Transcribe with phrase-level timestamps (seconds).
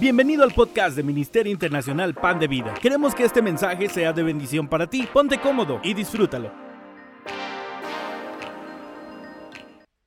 [0.00, 2.74] Bienvenido al podcast de Ministerio Internacional Pan de Vida.
[2.74, 5.06] Queremos que este mensaje sea de bendición para ti.
[5.12, 6.52] Ponte cómodo y disfrútalo.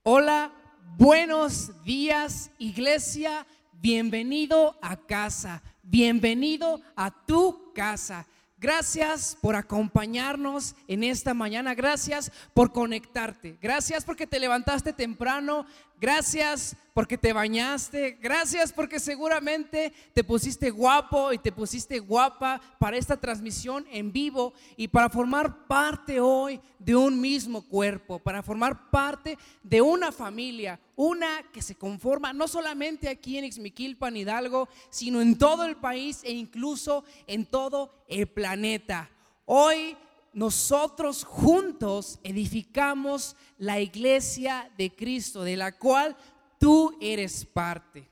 [0.03, 0.51] Hola,
[0.97, 8.27] buenos días iglesia, bienvenido a casa, bienvenido a tu casa.
[8.59, 11.75] Gracias por acompañarnos en esta mañana.
[11.75, 13.55] Gracias por conectarte.
[13.61, 15.67] Gracias porque te levantaste temprano.
[16.01, 18.17] Gracias porque te bañaste.
[18.19, 24.55] Gracias porque seguramente te pusiste guapo y te pusiste guapa para esta transmisión en vivo
[24.75, 30.79] y para formar parte hoy de un mismo cuerpo, para formar parte de una familia,
[30.97, 36.21] una que se conforma no solamente aquí en Ixmiquilpan, Hidalgo, sino en todo el país
[36.23, 39.09] e incluso en todo el planeta.
[39.45, 39.95] Hoy
[40.33, 46.17] nosotros juntos edificamos la iglesia de Cristo, de la cual
[46.59, 48.09] tú eres parte.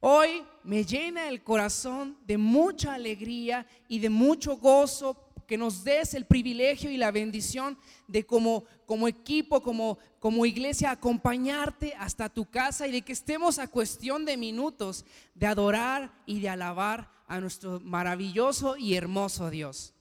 [0.00, 6.12] Hoy me llena el corazón de mucha alegría y de mucho gozo que nos des
[6.12, 12.44] el privilegio y la bendición de como, como equipo, como, como iglesia, acompañarte hasta tu
[12.50, 17.40] casa y de que estemos a cuestión de minutos de adorar y de alabar a
[17.40, 19.94] nuestro maravilloso y hermoso Dios.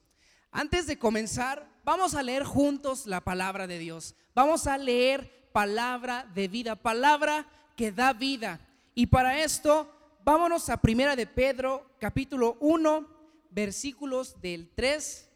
[0.52, 4.16] Antes de comenzar, vamos a leer juntos la palabra de Dios.
[4.36, 8.60] Vamos a leer palabra de vida, palabra que da vida.
[8.94, 9.90] Y para esto,
[10.26, 13.08] vámonos a Primera de Pedro, capítulo 1,
[13.50, 15.27] versículos del 3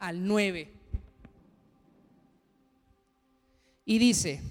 [0.00, 0.72] al 9.
[3.84, 4.42] Y dice,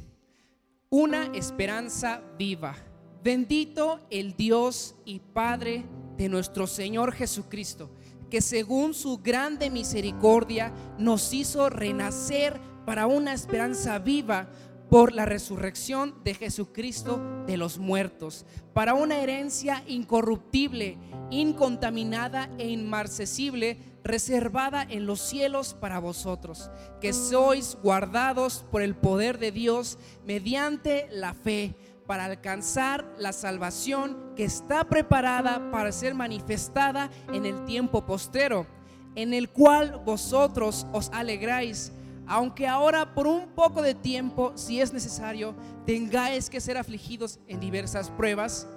[0.89, 2.77] una esperanza viva.
[3.21, 5.83] Bendito el Dios y Padre
[6.17, 7.89] de nuestro Señor Jesucristo
[8.29, 14.49] que según su grande misericordia nos hizo renacer para una esperanza viva
[14.89, 20.97] por la resurrección de Jesucristo de los muertos, para una herencia incorruptible,
[21.29, 26.69] incontaminada e inmarcesible, reservada en los cielos para vosotros,
[27.01, 31.75] que sois guardados por el poder de Dios mediante la fe
[32.07, 38.65] para alcanzar la salvación que está preparada para ser manifestada en el tiempo postero,
[39.13, 41.91] en el cual vosotros os alegráis,
[42.25, 45.55] aunque ahora por un poco de tiempo, si es necesario,
[45.85, 48.67] tengáis que ser afligidos en diversas pruebas,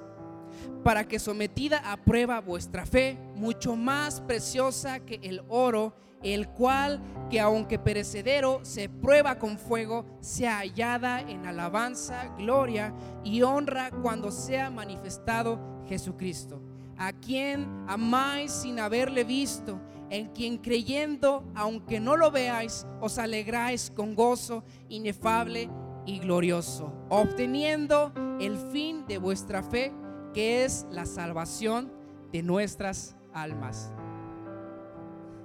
[0.82, 7.00] para que sometida a prueba vuestra fe, mucho más preciosa que el oro, el cual
[7.30, 14.30] que aunque perecedero se prueba con fuego, sea hallada en alabanza, gloria y honra cuando
[14.30, 16.60] sea manifestado Jesucristo,
[16.96, 19.80] a quien amáis sin haberle visto,
[20.10, 25.70] en quien creyendo, aunque no lo veáis, os alegráis con gozo inefable
[26.04, 29.92] y glorioso, obteniendo el fin de vuestra fe,
[30.32, 31.92] que es la salvación
[32.32, 33.92] de nuestras almas.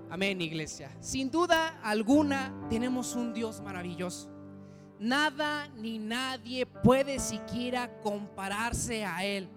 [0.10, 0.90] Amén, iglesia.
[1.00, 4.30] Sin duda alguna tenemos un Dios maravilloso.
[5.00, 9.50] Nada ni nadie puede siquiera compararse a Él.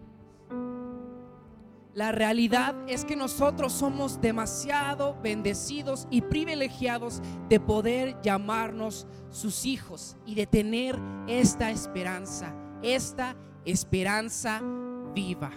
[1.94, 10.16] La realidad es que nosotros somos demasiado bendecidos y privilegiados de poder llamarnos sus hijos
[10.24, 14.62] y de tener esta esperanza, esta esperanza
[15.14, 15.50] viva.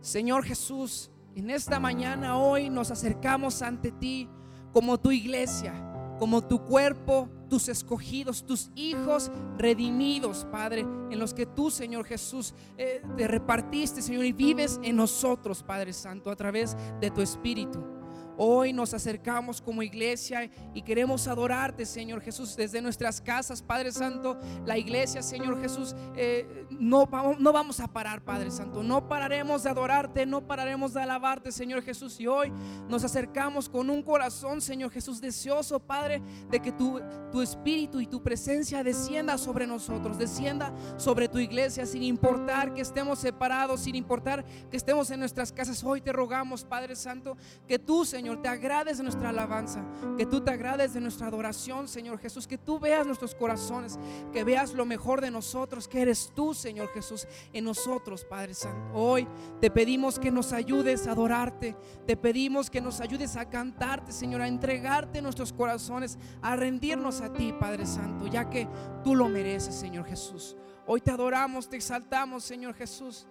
[0.00, 4.28] Señor Jesús, en esta mañana, hoy, nos acercamos ante ti
[4.72, 5.74] como tu iglesia,
[6.18, 12.54] como tu cuerpo, tus escogidos, tus hijos redimidos, Padre, en los que tú, Señor Jesús,
[12.78, 17.99] eh, te repartiste, Señor, y vives en nosotros, Padre Santo, a través de tu Espíritu.
[18.42, 24.38] Hoy nos acercamos como iglesia y queremos adorarte, Señor Jesús, desde nuestras casas, Padre Santo.
[24.64, 28.82] La iglesia, Señor Jesús, eh, no, vamos, no vamos a parar, Padre Santo.
[28.82, 32.18] No pararemos de adorarte, no pararemos de alabarte, Señor Jesús.
[32.18, 32.50] Y hoy
[32.88, 36.98] nos acercamos con un corazón, Señor Jesús, deseoso, Padre, de que tu,
[37.30, 42.80] tu espíritu y tu presencia descienda sobre nosotros, descienda sobre tu iglesia, sin importar que
[42.80, 45.84] estemos separados, sin importar que estemos en nuestras casas.
[45.84, 47.36] Hoy te rogamos, Padre Santo,
[47.68, 49.84] que tú, Señor, te agrades de nuestra alabanza,
[50.16, 53.98] que tú te agrades de nuestra adoración, Señor Jesús, que tú veas nuestros corazones,
[54.32, 58.94] que veas lo mejor de nosotros, que eres tú, Señor Jesús, en nosotros, Padre Santo.
[58.94, 59.26] Hoy
[59.60, 64.42] te pedimos que nos ayudes a adorarte, te pedimos que nos ayudes a cantarte, Señor,
[64.42, 68.68] a entregarte nuestros corazones, a rendirnos a ti, Padre Santo, ya que
[69.02, 70.56] tú lo mereces, Señor Jesús.
[70.86, 73.26] Hoy te adoramos, te exaltamos, Señor Jesús.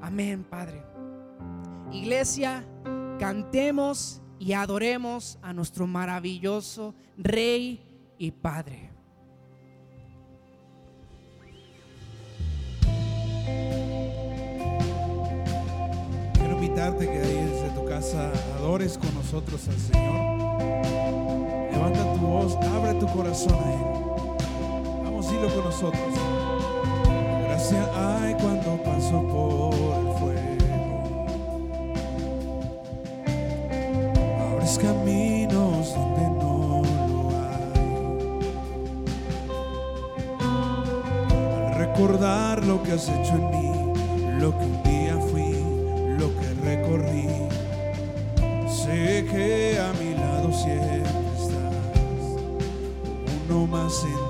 [0.00, 0.82] Amén, Padre.
[1.92, 2.64] Iglesia,
[3.18, 7.80] cantemos y adoremos a nuestro maravilloso Rey
[8.18, 8.90] y Padre.
[16.34, 20.50] Quiero invitarte que ahí desde tu casa adores con nosotros al Señor.
[21.70, 25.04] Levanta tu voz, abre tu corazón a Él.
[25.04, 26.14] Vamos a irlo con nosotros.
[27.44, 30.11] Gracias Ay, cuando paso por
[42.66, 45.56] lo que has hecho en mí, lo que un día fui,
[46.18, 47.28] lo que recorrí.
[48.68, 51.02] Sé que a mi lado siempre
[51.38, 51.62] estás,
[53.48, 54.21] uno más en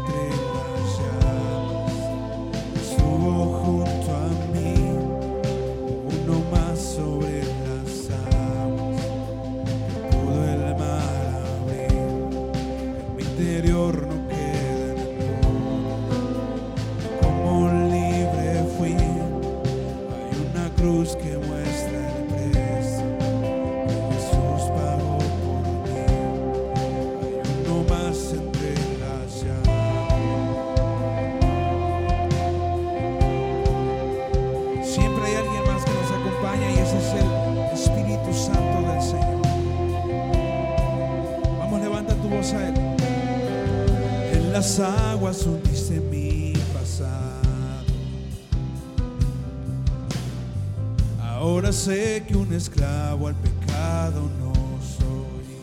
[52.55, 54.53] esclavo al pecado no
[54.83, 55.59] soy.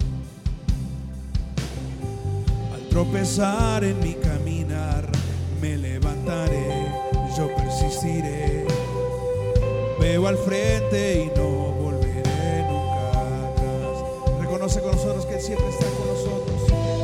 [2.73, 5.07] Al tropezar en mi caminar,
[5.61, 6.91] me levantaré,
[7.37, 8.65] yo persistiré.
[9.99, 13.09] Veo al frente y no volveré nunca
[13.49, 14.39] atrás.
[14.39, 16.61] Reconoce con nosotros que Él siempre está con nosotros.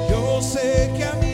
[0.10, 1.25] Yo sé que a mí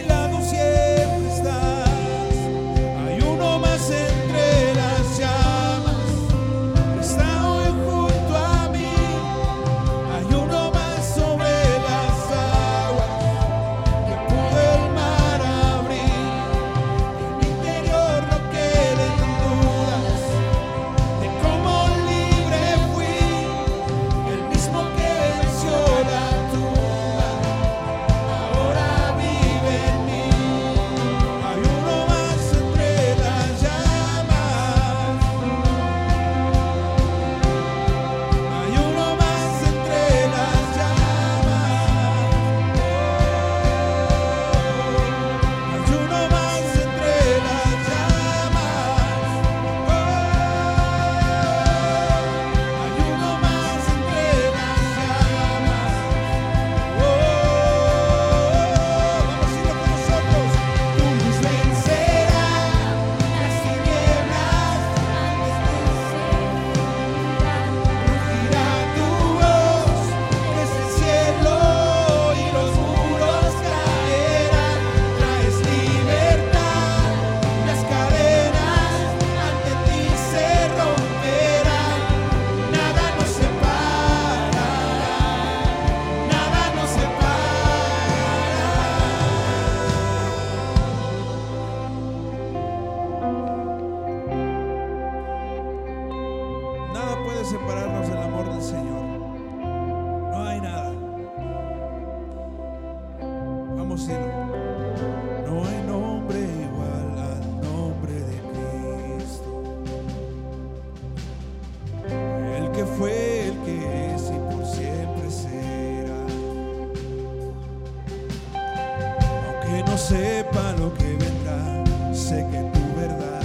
[119.71, 123.41] aunque no sepa lo que vendrá, sé que tu verdad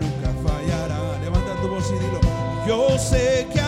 [0.00, 1.18] nunca fallará.
[1.22, 2.20] Levanta tu voz y dilo,
[2.66, 3.63] yo sé que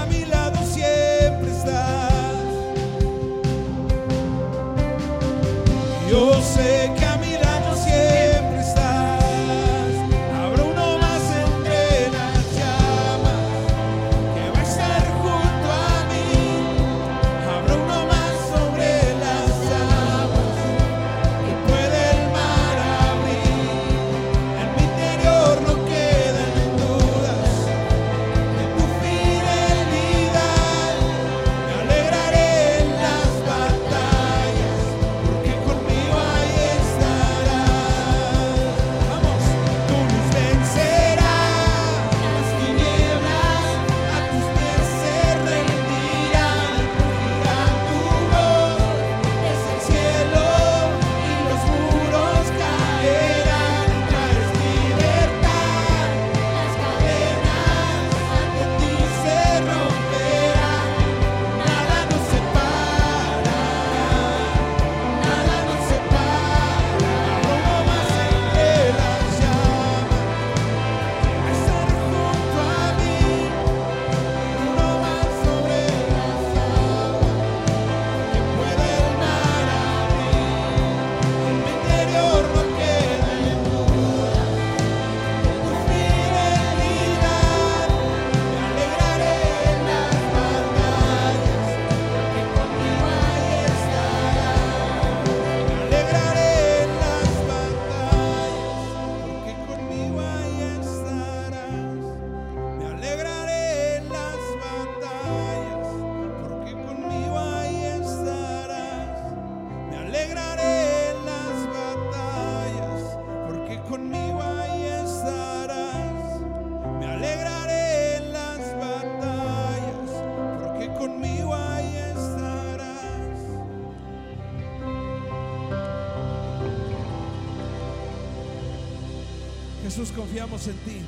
[129.86, 131.00] Jesús, confiamos en ti.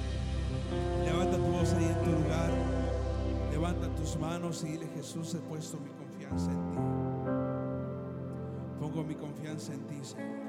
[1.04, 2.52] Levanta tu voz ahí en tu lugar.
[3.50, 6.78] Levanta tus manos y dile, Jesús, he puesto mi confianza en ti.
[8.78, 10.47] Pongo mi confianza en ti, Señor.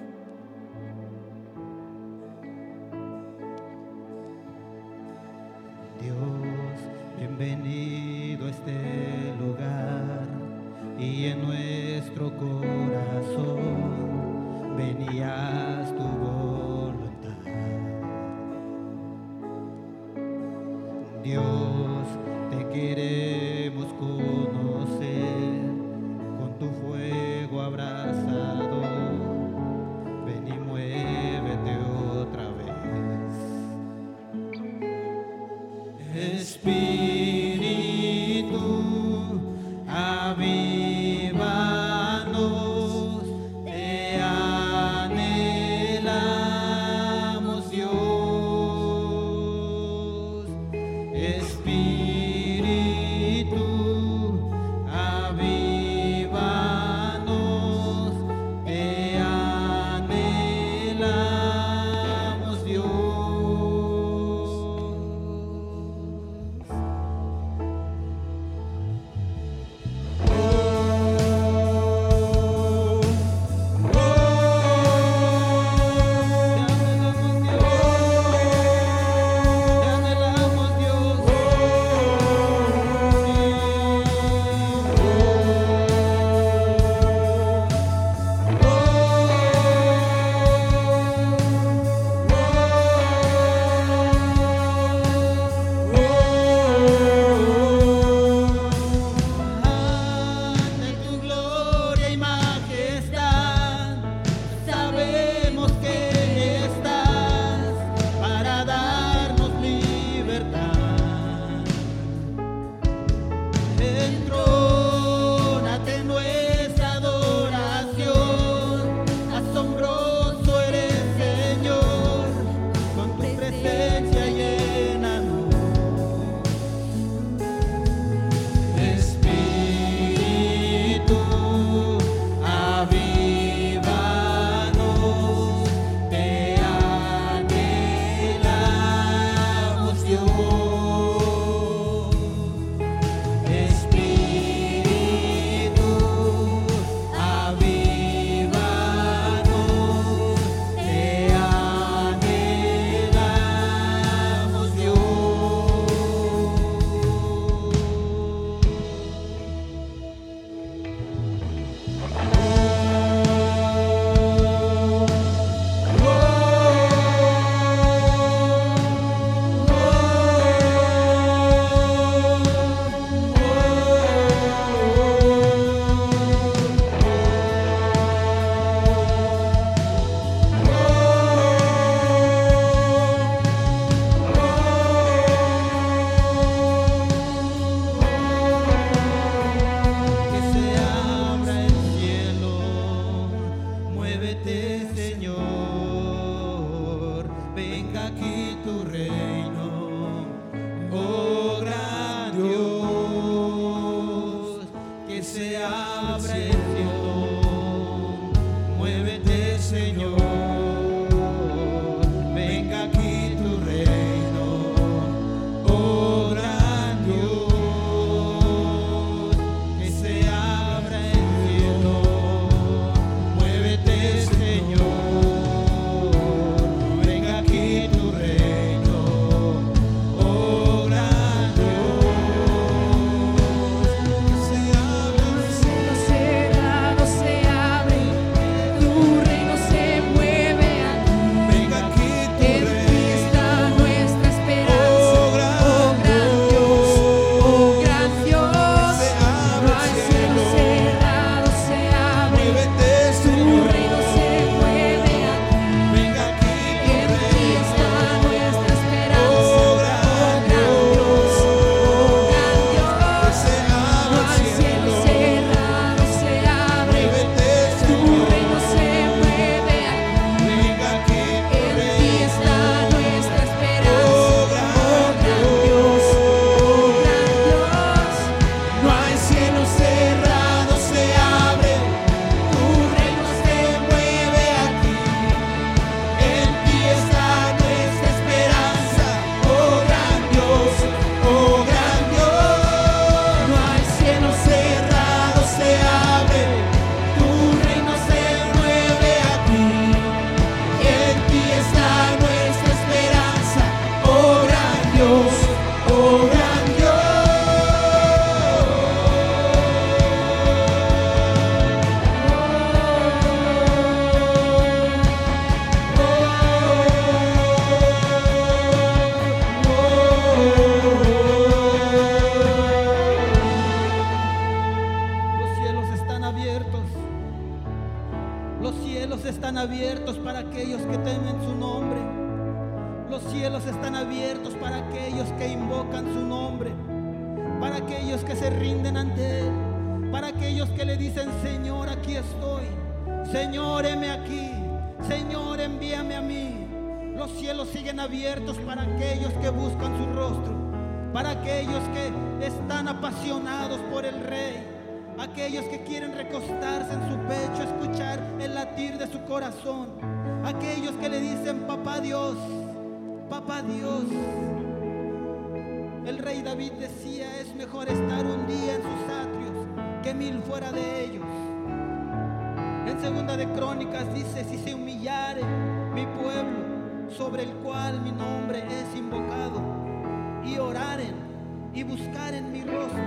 [381.79, 383.01] Y buscaren mi rostro,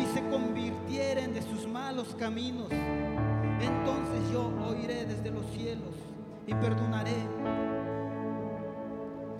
[0.00, 5.94] y se convirtieren de sus malos caminos, entonces yo oiré desde los cielos
[6.48, 7.14] y perdonaré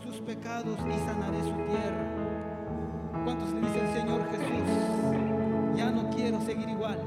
[0.01, 3.25] sus pecados y sanaré su tierra.
[3.25, 6.99] ¿Cuántos le dicen, Señor Jesús, ya no quiero seguir igual?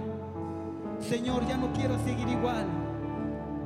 [1.00, 2.65] Señor, ya no quiero seguir igual.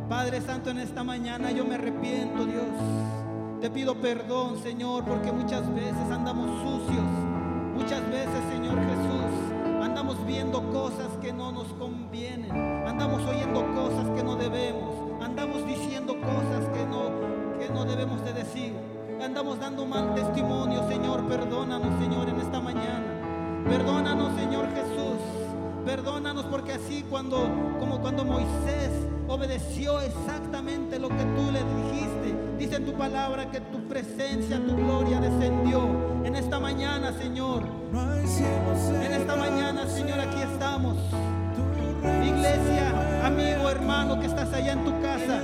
[0.07, 3.59] Padre Santo, en esta mañana yo me arrepiento, Dios.
[3.59, 7.24] Te pido perdón, Señor, porque muchas veces andamos sucios.
[7.85, 12.51] Muchas veces, Señor Jesús, andamos viendo cosas que no nos convienen.
[12.51, 14.95] Andamos oyendo cosas que no debemos.
[15.23, 18.73] Andamos diciendo cosas que no, que no debemos de decir.
[19.23, 21.27] Andamos dando mal testimonio, Señor.
[21.27, 23.05] Perdónanos, Señor, en esta mañana.
[23.69, 25.21] Perdónanos, Señor Jesús.
[25.85, 27.37] Perdónanos porque así cuando,
[27.79, 28.89] como cuando Moisés
[29.27, 34.75] obedeció exactamente lo que tú le dijiste, dice en tu palabra que tu presencia, tu
[34.75, 35.81] gloria descendió.
[36.23, 40.97] En esta mañana, Señor, en esta mañana, Señor, aquí estamos.
[42.23, 45.41] Iglesia, amigo, hermano que estás allá en tu casa,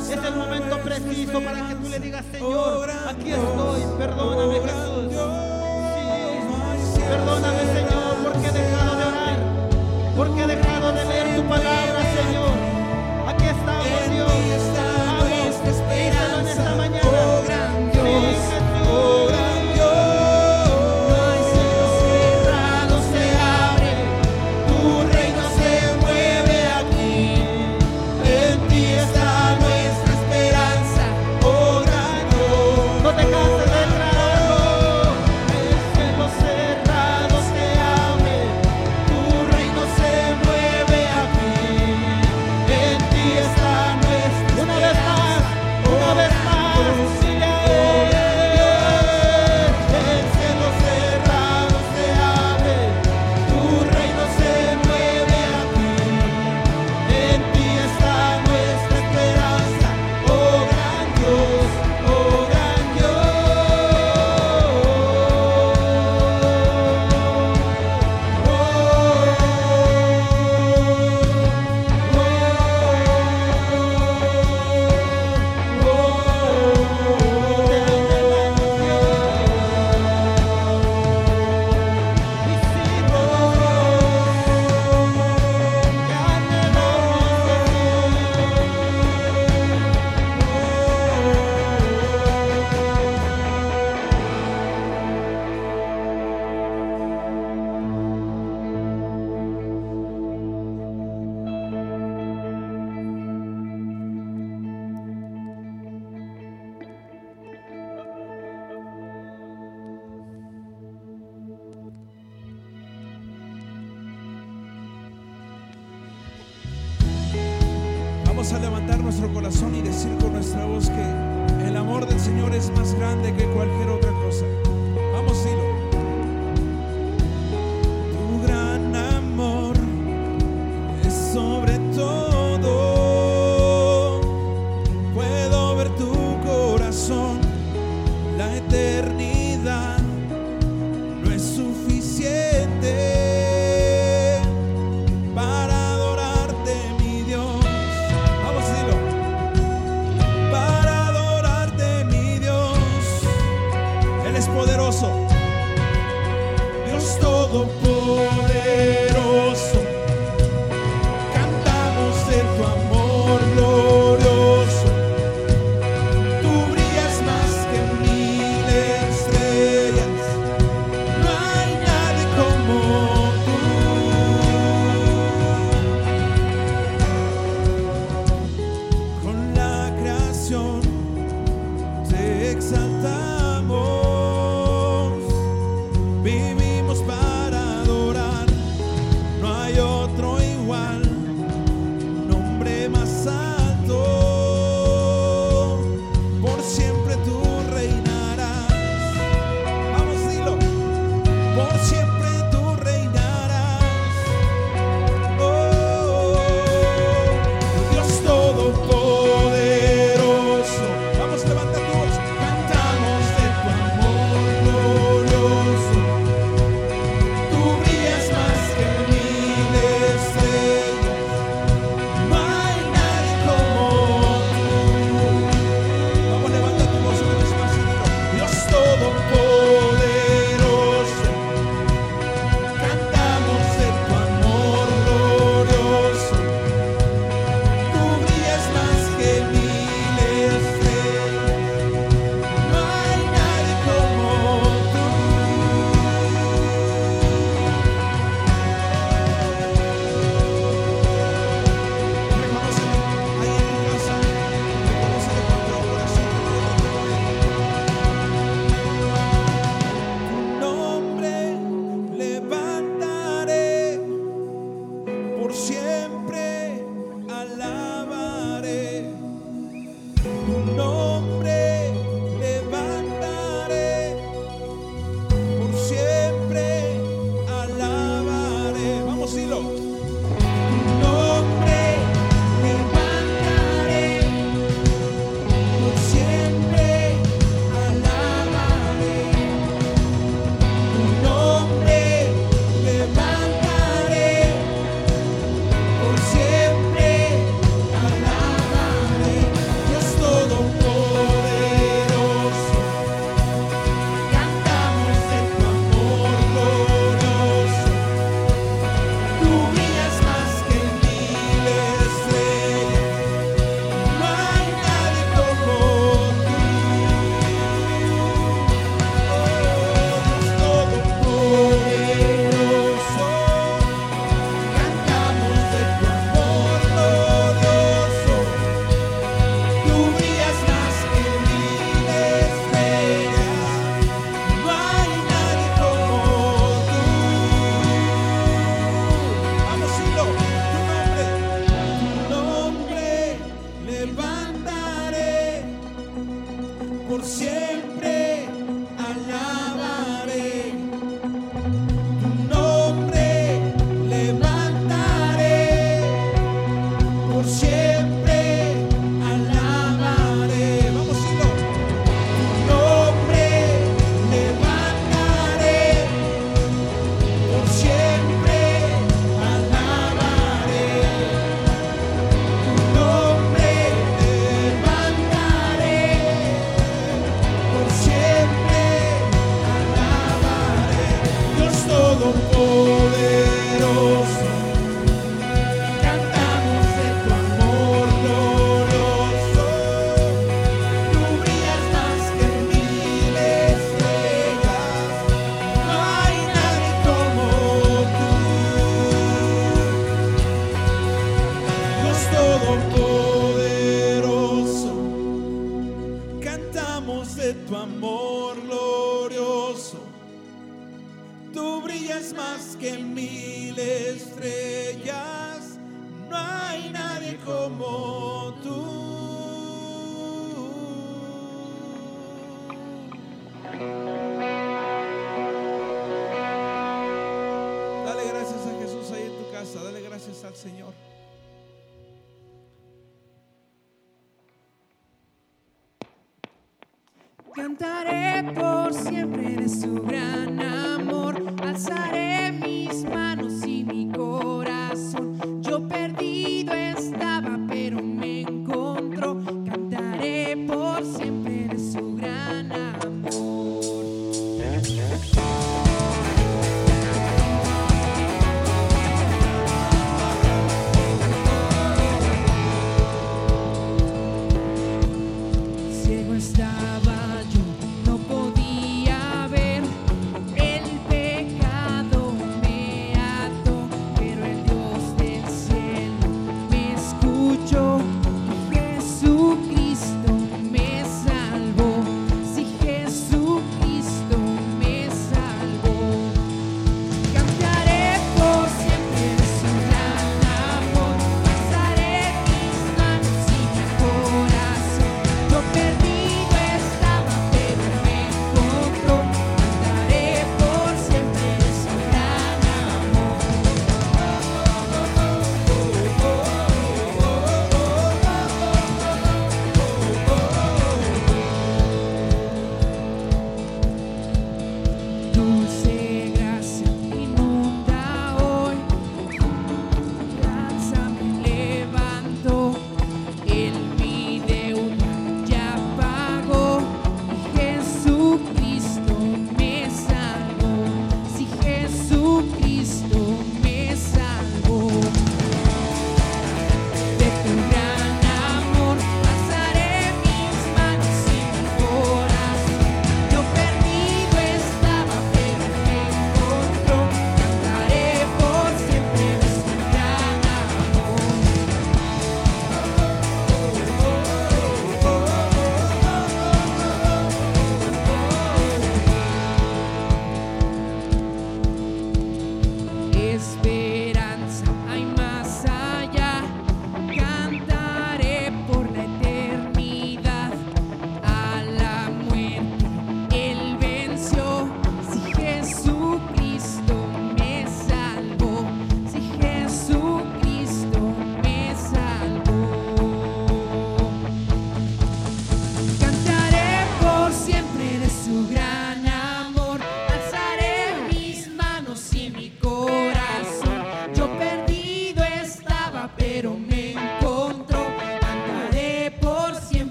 [0.00, 5.12] es el momento preciso para que tú le digas, Señor, aquí estoy, perdóname Jesús.
[6.94, 8.99] Sí, perdóname Señor, porque he dejado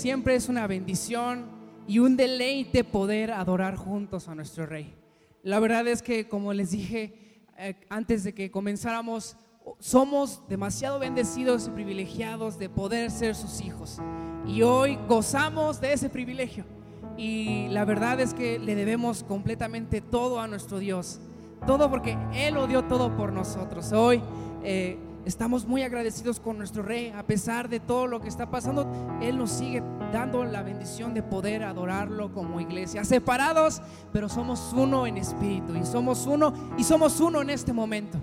[0.00, 1.44] Siempre, es una bendición
[1.86, 4.94] y un deleite poder adorar juntos a nuestro Rey.
[5.42, 9.36] La verdad es que, como les dije eh, antes de que comenzáramos,
[9.78, 13.98] somos demasiado bendecidos y privilegiados de poder ser sus hijos.
[14.46, 16.64] Y hoy gozamos de ese privilegio.
[17.18, 21.20] Y la verdad es que le debemos completamente todo a nuestro Dios.
[21.66, 23.92] Todo porque Él lo dio todo por nosotros.
[23.92, 24.22] Hoy
[24.64, 27.12] eh, estamos muy agradecidos con nuestro Rey.
[27.16, 28.86] A pesar de todo lo que está pasando,
[29.20, 33.04] Él nos sigue dando la bendición de poder adorarlo como iglesia.
[33.04, 35.74] Separados, pero somos uno en espíritu.
[35.74, 38.18] Y somos uno, y somos uno en este momento.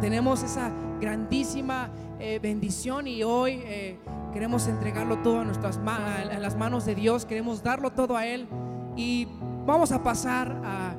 [0.00, 0.70] Tenemos esa
[1.00, 3.98] grandísima eh, bendición y hoy eh,
[4.32, 8.48] queremos entregarlo todo a, nuestras a las manos de Dios, queremos darlo todo a Él
[8.96, 9.28] y
[9.66, 10.94] vamos a pasar a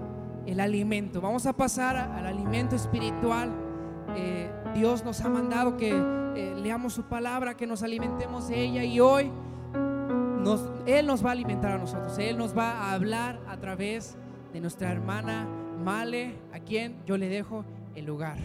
[0.45, 3.51] el alimento, vamos a pasar al alimento espiritual.
[4.15, 5.93] Eh, Dios nos ha mandado que
[6.61, 9.31] leamos su palabra, que nos alimentemos de ella y hoy
[10.85, 14.17] Él nos va a alimentar a nosotros, Él nos va a hablar a través
[14.51, 15.47] de nuestra hermana
[15.81, 17.63] Male, a quien yo le dejo
[17.95, 18.37] el lugar.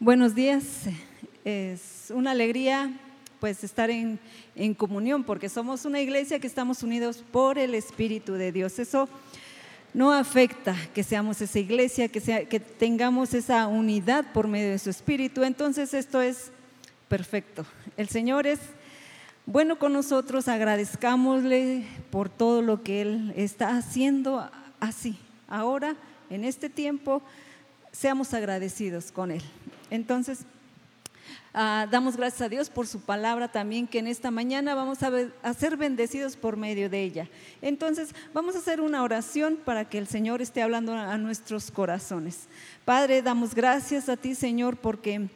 [0.00, 0.88] Buenos días.
[1.44, 2.90] Es una alegría
[3.40, 4.18] pues estar en,
[4.76, 8.78] comunión porque somos una iglesia que estamos unidos por el Espíritu de Dios.
[8.78, 9.08] Eso
[9.94, 14.78] no afecta que seamos esa iglesia, que, sea, que tengamos esa unidad por medio de
[14.78, 15.42] su Espíritu.
[15.42, 16.52] Entonces esto es
[17.08, 17.64] perfecto.
[17.96, 18.60] El Señor es
[19.46, 24.48] bueno con nosotros, agradezcámosle por todo lo que Él está haciendo
[24.78, 25.16] así.
[25.48, 25.96] Ahora,
[26.28, 27.22] en este tiempo,
[27.90, 29.42] seamos agradecidos con Él.
[29.90, 30.44] Entonces,
[31.54, 35.54] ah, damos gracias a Dios por su palabra también, que en esta mañana vamos a,
[35.54, 37.28] ser bendecidos por medio de ella.
[37.62, 42.48] Entonces, vamos a hacer una oración para que el Señor esté hablando a nuestros corazones.
[42.84, 45.28] Padre, damos gracias a ti, Señor, porque...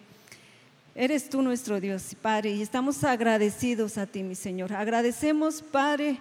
[0.97, 4.73] Eres tú nuestro Dios, Padre, y estamos agradecidos a ti, mi Señor.
[4.73, 6.21] Agradecemos, Padre,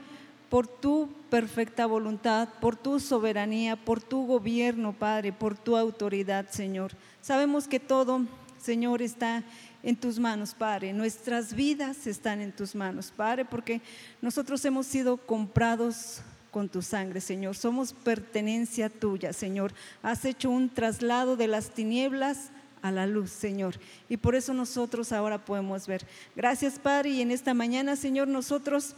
[0.54, 6.92] por tu perfecta voluntad, por tu soberanía, por tu gobierno, Padre, por tu autoridad, Señor.
[7.22, 8.22] Sabemos que todo,
[8.62, 9.44] Señor, está
[9.84, 10.94] en tus manos, Padre.
[10.94, 13.82] Nuestras vidas están en tus manos, Padre, porque
[14.22, 17.56] nosotros hemos sido comprados con tu sangre, Señor.
[17.56, 19.74] Somos pertenencia tuya, Señor.
[20.02, 22.50] Has hecho un traslado de las tinieblas
[22.82, 23.76] a la luz, Señor.
[24.08, 26.06] Y por eso nosotros ahora podemos ver.
[26.36, 27.10] Gracias, Padre.
[27.10, 28.96] Y en esta mañana, Señor, nosotros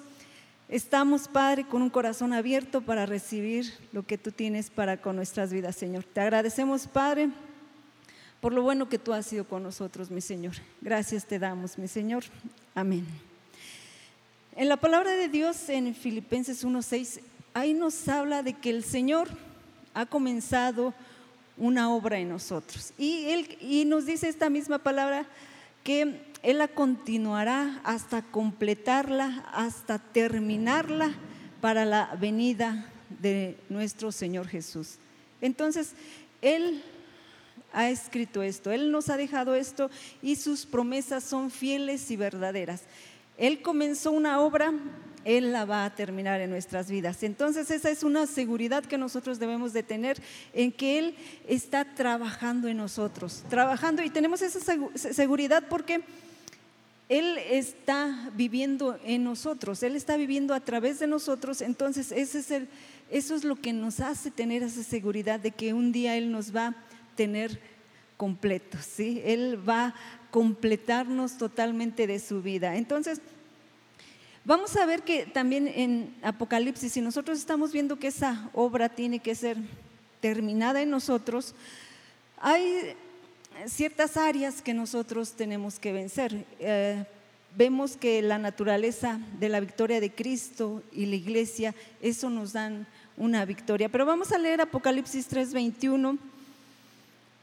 [0.69, 5.52] estamos, Padre, con un corazón abierto para recibir lo que tú tienes para con nuestras
[5.52, 6.04] vidas, Señor.
[6.04, 7.30] Te agradecemos, Padre
[8.46, 10.54] por lo bueno que tú has sido con nosotros, mi Señor.
[10.80, 12.26] Gracias te damos, mi Señor.
[12.76, 13.04] Amén.
[14.56, 17.22] En la palabra de Dios en Filipenses 1.6,
[17.56, 19.30] ahí nos habla de que el Señor
[19.96, 20.94] ha comenzado
[21.58, 22.94] una obra en nosotros.
[23.00, 25.26] Y, él, y nos dice esta misma palabra
[25.84, 31.16] que Él la continuará hasta completarla, hasta terminarla
[31.62, 34.98] para la venida de nuestro Señor Jesús.
[35.42, 35.94] Entonces,
[36.44, 36.84] Él
[37.76, 42.84] ha escrito esto, Él nos ha dejado esto y sus promesas son fieles y verdaderas.
[43.38, 44.74] Él comenzó una obra,
[45.26, 47.22] Él la va a terminar en nuestras vidas.
[47.22, 50.22] Entonces esa es una seguridad que nosotros debemos de tener
[50.54, 51.16] en que Él
[51.50, 54.60] está trabajando en nosotros, trabajando y tenemos esa
[54.96, 56.02] seguridad porque...
[57.08, 62.68] Él está viviendo en nosotros, Él está viviendo a través de nosotros, entonces ese es
[63.12, 66.56] eso es lo que nos hace tener esa seguridad de que un día Él nos
[66.56, 66.76] va
[67.15, 67.60] tener
[68.17, 69.21] completos, ¿sí?
[69.25, 69.95] Él va a
[70.32, 72.75] completarnos totalmente de su vida.
[72.75, 73.21] Entonces,
[74.43, 79.19] vamos a ver que también en Apocalipsis, si nosotros estamos viendo que esa obra tiene
[79.19, 79.58] que ser
[80.21, 81.56] terminada en nosotros,
[82.38, 82.95] hay
[83.67, 86.45] ciertas áreas que nosotros tenemos que vencer.
[86.60, 87.06] Eh,
[87.58, 92.88] vemos que la naturaleza de la victoria de Cristo y la iglesia, eso nos dan
[93.17, 93.89] una victoria.
[93.89, 96.17] Pero vamos a leer Apocalipsis 3:21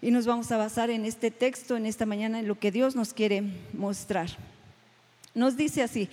[0.03, 2.97] y nos vamos a basar en este texto, en esta mañana, en lo que Dios
[2.97, 4.29] nos quiere mostrar.
[5.33, 6.09] Nos dice así,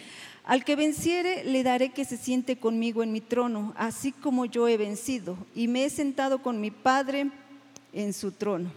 [0.46, 4.68] al que venciere le daré que se siente conmigo en mi trono, así como yo
[4.68, 7.32] he vencido y me he sentado con mi Padre
[7.92, 8.72] en su trono.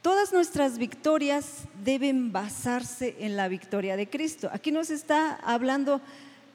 [0.00, 4.48] Todas nuestras victorias deben basarse en la victoria de Cristo.
[4.50, 6.00] Aquí nos está hablando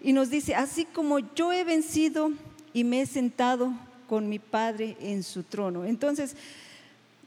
[0.01, 2.32] y nos dice, así como yo he vencido
[2.74, 3.72] y me he sentado
[4.09, 5.86] con mi Padre en su trono.
[5.86, 6.36] Entonces,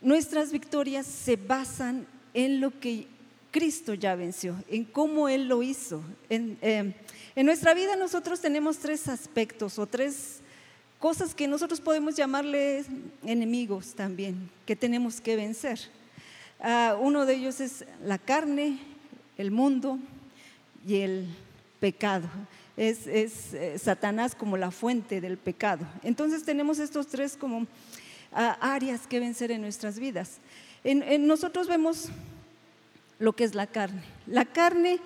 [0.05, 3.07] Nuestras victorias se basan en lo que
[3.51, 6.03] Cristo ya venció, en cómo Él lo hizo.
[6.29, 6.93] En, eh,
[7.43, 10.41] nuestra vida nosotros tenemos tres aspectos o tres
[10.99, 12.85] cosas que nosotros podemos llamarles
[13.25, 15.81] enemigos también, que tenemos que vencer.
[16.61, 18.81] Ah, uno de ellos es la carne,
[19.39, 19.99] el mundo
[20.87, 21.29] y el
[21.81, 22.29] pecado.
[22.77, 25.87] Es, eh, Satanás como la fuente del pecado.
[26.03, 27.67] Entonces tenemos estos tres como
[28.35, 30.39] áreas que vencer en nuestras vidas.
[30.83, 32.09] en, nosotros vemos
[33.19, 34.03] lo que es la carne.
[34.27, 35.01] La carne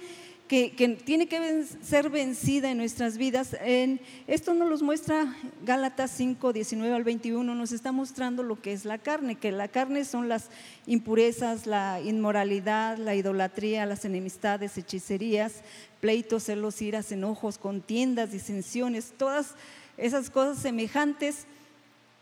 [0.49, 3.55] que, tiene que ser vencida en nuestras vidas.
[3.61, 8.73] En, esto nos lo muestra Gálatas 5, 19 al 21, nos está mostrando lo que
[8.73, 10.49] es la carne, que la carne son las
[10.87, 15.63] impurezas, la inmoralidad, la idolatría, las enemistades, hechicerías,
[16.01, 19.55] pleitos, celos, iras, enojos, contiendas, disensiones, todas
[19.99, 21.47] esas cosas semejantes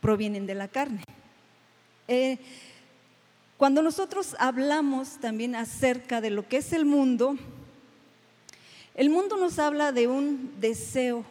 [0.06, 1.02] provienen de la carne.
[2.06, 2.38] Eh,
[3.56, 7.36] cuando nosotros hablamos también acerca de lo que es el mundo,
[8.94, 11.24] el mundo nos habla de un deseo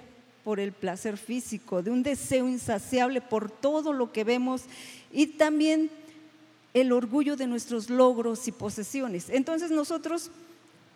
[0.43, 4.63] por el placer físico, de un deseo insaciable por todo lo que vemos
[5.09, 5.89] y también
[6.73, 9.29] el orgullo de nuestros logros y posesiones.
[9.29, 10.31] Entonces nosotros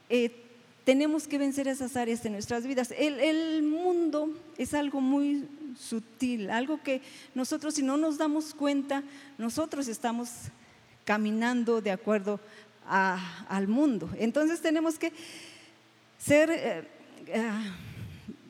[0.09, 0.48] eh,
[0.89, 2.91] tenemos que vencer esas áreas de nuestras vidas.
[2.97, 5.47] El, mundo es algo muy
[5.79, 7.03] sutil, algo que
[7.35, 9.03] nosotros si no nos damos cuenta,
[9.37, 10.31] nosotros estamos
[11.05, 12.39] caminando de acuerdo
[12.87, 14.09] al mundo.
[14.17, 15.13] Entonces tenemos que
[16.17, 16.87] ser eh,
[17.27, 17.51] eh,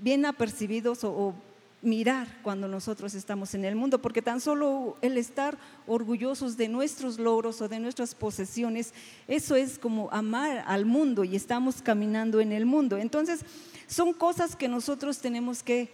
[0.02, 1.36] bien apercibidos o,
[1.82, 5.58] mirar cuando nosotros estamos en el mundo, porque tan solo el estar
[5.88, 8.94] orgullosos de nuestros logros o de nuestras posesiones,
[9.28, 12.98] eso es como amar al mundo y estamos caminando en el mundo.
[12.98, 13.42] Entonces,
[13.88, 15.90] son cosas que nosotros tenemos que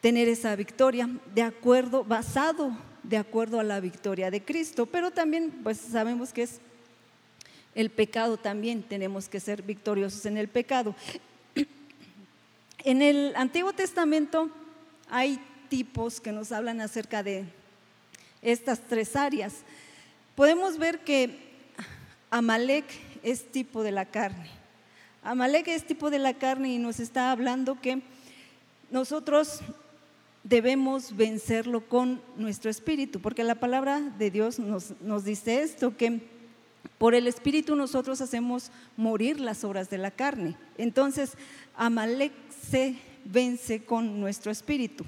[0.00, 5.50] tener esa victoria de acuerdo, basado de acuerdo a la victoria de Cristo, pero también
[5.62, 6.60] pues sabemos que es
[7.74, 10.94] el pecado también, tenemos que ser victoriosos en el pecado.
[12.82, 14.48] En el Antiguo Testamento
[15.10, 17.44] hay tipos que nos hablan acerca de
[18.42, 19.56] estas tres áreas.
[20.34, 21.38] Podemos ver que
[22.30, 22.86] Amalek
[23.22, 24.48] es tipo de la carne.
[25.22, 28.02] Amalek es tipo de la carne y nos está hablando que
[28.90, 29.60] nosotros
[30.42, 36.20] debemos vencerlo con nuestro espíritu, porque la palabra de Dios nos, nos dice esto, que
[36.96, 40.56] por el Espíritu nosotros hacemos morir las obras de la carne.
[40.78, 41.32] Entonces,
[41.76, 42.32] Amalek
[42.70, 45.04] se vence con nuestro espíritu.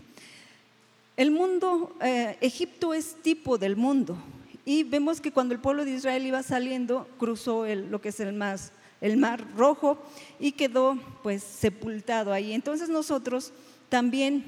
[1.17, 4.17] El mundo, eh, Egipto es tipo del mundo.
[4.65, 8.33] Y vemos que cuando el pueblo de Israel iba saliendo, cruzó lo que es el
[8.33, 8.59] mar,
[9.01, 9.99] el mar rojo
[10.39, 12.53] y quedó pues sepultado ahí.
[12.53, 13.53] Entonces nosotros
[13.89, 14.45] también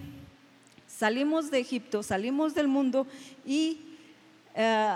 [0.86, 3.06] salimos de Egipto, salimos del mundo
[3.44, 3.80] y
[4.54, 4.94] eh,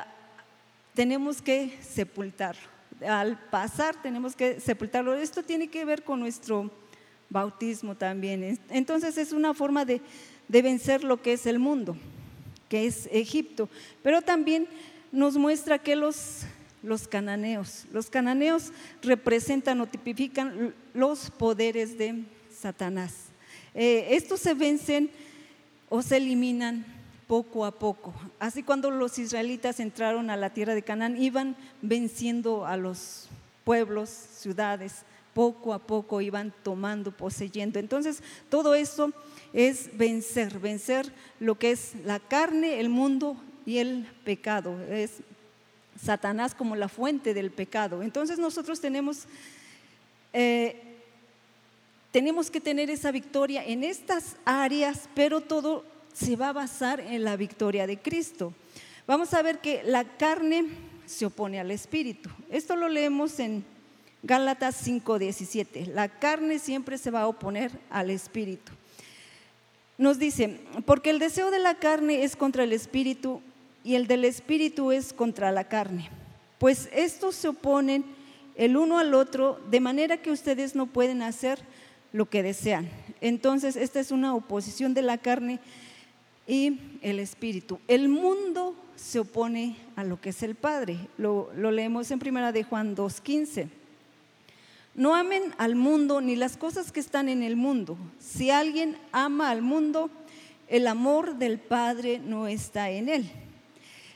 [0.95, 2.63] tenemos que sepultarlo.
[3.07, 5.15] Al pasar tenemos que sepultarlo.
[5.15, 6.71] Esto tiene que ver con nuestro
[7.31, 8.59] bautismo también.
[8.71, 10.01] Entonces es una forma de,
[10.49, 11.97] vencer lo que es el mundo,
[12.69, 13.69] que es Egipto.
[14.03, 14.67] Pero también
[15.13, 16.43] nos muestra que los,
[16.83, 18.73] los cananeos, los cananeos
[19.03, 23.15] representan o tipifican los poderes de Satanás.
[23.75, 25.11] Eh, estos se vencen
[25.89, 26.85] o se eliminan
[27.27, 28.15] poco a poco.
[28.41, 33.29] Así cuando los israelitas entraron a la tierra de Canaán, iban venciendo a los
[33.65, 35.05] pueblos, ciudades,
[35.39, 37.79] poco a poco iban tomando, poseyendo.
[37.79, 39.13] Entonces, todo eso
[39.53, 44.83] es vencer, vencer lo que es la carne, el mundo y el pecado.
[44.91, 45.23] Es
[46.03, 48.03] Satanás como la fuente del pecado.
[48.03, 49.27] Entonces nosotros tenemos,
[50.33, 50.97] eh,
[52.11, 57.23] tenemos que tener esa victoria en estas áreas, pero todo se va a basar en
[57.23, 58.53] la victoria de Cristo.
[59.07, 60.65] Vamos a ver que la carne
[61.07, 62.29] se opone al espíritu.
[62.51, 63.78] Esto lo leemos en
[64.23, 65.87] Gálatas 5:17.
[65.87, 68.73] La carne siempre se va a oponer al espíritu.
[69.97, 73.43] Nos dice, porque el deseo de la carne es contra el espíritu
[73.83, 76.09] y el del espíritu es contra la carne.
[76.59, 78.05] Pues estos se oponen
[78.57, 81.61] el uno al otro de manera que ustedes no pueden hacer
[82.13, 82.89] lo que desean.
[83.21, 85.61] Entonces, esta es una oposición de la carne
[86.47, 87.79] y el Espíritu.
[87.89, 90.99] El mundo se opone a lo que es el Padre.
[91.19, 93.69] Lo, leemos en primera de Juan 2.15.
[94.99, 97.97] No amen al mundo ni las cosas que están en el mundo.
[98.19, 100.11] Si alguien ama al mundo,
[100.67, 103.31] el amor del Padre no está en él.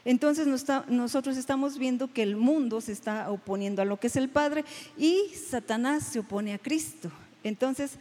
[0.05, 0.49] Entonces
[0.89, 4.65] nosotros estamos viendo que el mundo se está oponiendo a lo que es el Padre
[4.99, 7.13] y Satanás se opone a Cristo.
[7.45, 7.93] Entonces,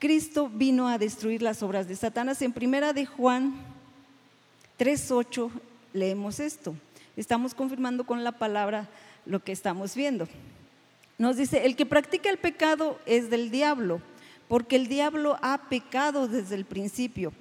[0.00, 2.42] Cristo vino a destruir las obras de Satanás.
[2.42, 3.54] En primera de Juan
[4.80, 5.50] 3.8
[5.92, 6.74] leemos esto.
[7.16, 8.88] Estamos confirmando con la palabra
[9.24, 10.26] lo que estamos viendo.
[11.18, 14.00] Nos dice, el que practica el pecado es del diablo,
[14.48, 17.32] porque el diablo ha pecado desde el principio.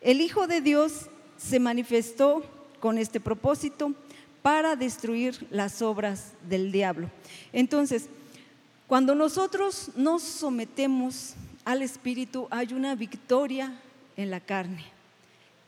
[0.00, 1.08] El Hijo de Dios
[1.38, 2.44] se manifestó
[2.80, 3.94] con este propósito
[4.42, 7.10] para destruir las obras del diablo.
[7.52, 8.10] Entonces,
[8.86, 13.80] cuando nosotros nos sometemos al Espíritu, hay una victoria
[14.16, 14.84] en la carne,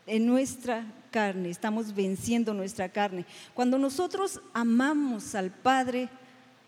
[0.06, 3.24] en nuestra carne, estamos venciendo nuestra carne.
[3.54, 6.10] Cuando nosotros amamos al Padre,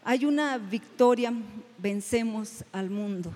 [0.08, 1.30] hay una victoria,
[1.76, 3.30] vencemos al mundo.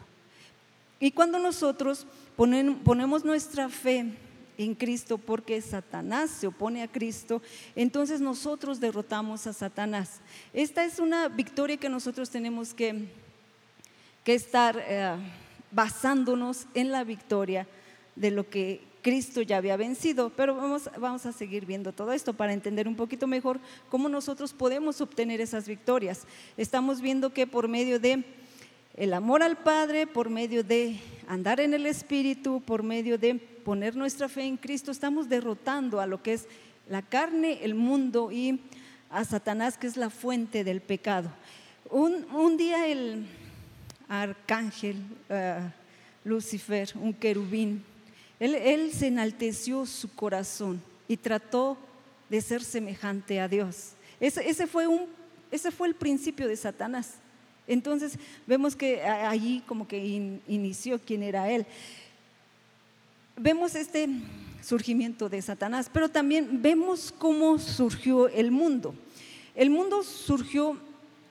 [0.98, 4.06] Y cuando nosotros ponemos nuestra fe
[4.56, 7.42] en Cristo porque Satanás se opone a Cristo,
[7.76, 10.22] entonces nosotros derrotamos a Satanás.
[10.54, 13.06] Esta es una victoria que nosotros tenemos que,
[14.24, 15.14] que estar eh,
[15.72, 17.68] basándonos en la victoria
[18.16, 20.30] de lo que Cristo ya había vencido.
[20.30, 24.52] Pero vamos, vamos a seguir viendo todo esto para entender un poquito mejor cómo nosotros
[24.52, 26.22] podemos obtener esas victorias.
[26.56, 28.24] Estamos viendo que por medio de
[28.94, 33.96] el amor al Padre, por medio de andar en el Espíritu, por medio de poner
[33.96, 36.46] nuestra fe en Cristo, estamos derrotando a lo que es
[36.88, 38.60] la carne, el mundo y
[39.10, 41.30] a Satanás, que es la fuente del pecado.
[41.90, 43.26] Un, día el
[44.08, 45.60] arcángel eh,
[46.24, 47.84] Lucifer, un querubín,
[48.42, 51.78] él, se enalteció su corazón y trató
[52.28, 53.92] de ser semejante a Dios.
[54.18, 54.86] Ese, fue,
[55.86, 57.14] el principio de Satanás.
[57.68, 59.98] Entonces vemos que allí como que
[60.48, 61.66] inició quién era él.
[63.36, 64.08] Vemos este
[64.60, 68.94] surgimiento de Satanás, pero también vemos cómo surgió el mundo.
[69.54, 70.76] El mundo surgió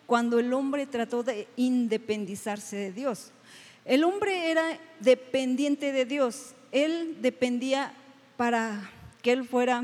[0.05, 3.31] cuando el hombre trató de independizarse de Dios.
[3.83, 6.53] El hombre era dependiente de Dios.
[6.71, 7.93] Él dependía
[8.37, 8.89] para
[9.21, 9.83] que Él fuera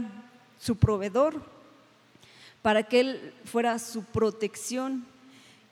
[0.60, 1.42] su proveedor,
[2.62, 5.06] para que Él fuera su protección,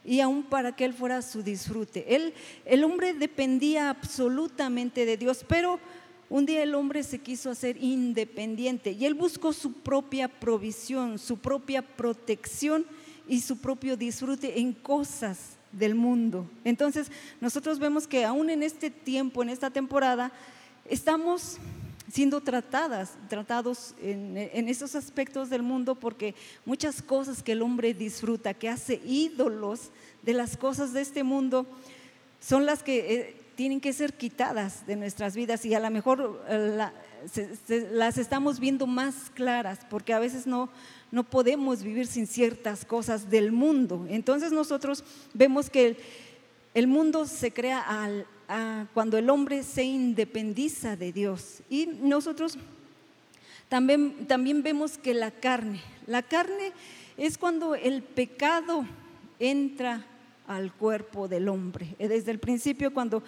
[0.03, 2.33] y aún para que Él fuera su disfrute.
[2.65, 5.79] El hombre dependía absolutamente de Dios, pero
[6.29, 11.37] un día el hombre se quiso hacer independiente y él buscó su propia provisión, su
[11.37, 12.85] propia protección
[13.27, 16.49] y su propio disfrute en cosas del mundo.
[16.63, 17.11] Entonces
[17.41, 20.31] nosotros vemos que aún en este tiempo, en esta temporada,
[20.85, 21.57] estamos
[22.11, 24.37] siendo tratadas, tratados en,
[24.69, 30.33] esos aspectos del mundo, porque muchas cosas que el hombre disfruta, que hace ídolos de
[30.33, 31.65] las cosas de este mundo,
[32.39, 36.43] son las que eh, tienen que ser quitadas de nuestras vidas y a lo mejor
[36.47, 36.89] eh,
[37.91, 40.69] las estamos viendo más claras, porque a veces no,
[41.11, 44.05] no podemos vivir sin ciertas cosas del mundo.
[44.09, 45.97] Entonces nosotros vemos que
[46.73, 48.27] el mundo se crea al,
[48.93, 51.61] cuando el hombre se independiza de Dios.
[51.69, 52.57] Y nosotros
[53.69, 56.71] también, también vemos que la carne, la carne
[57.17, 58.85] es cuando el pecado
[59.39, 60.05] entra
[60.47, 61.95] al cuerpo del hombre.
[61.97, 63.23] Desde el principio, cuando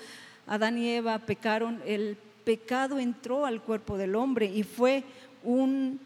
[0.45, 5.03] Adán y Eva pecaron, el pecado entró al cuerpo del hombre y fue
[5.43, 5.99] un,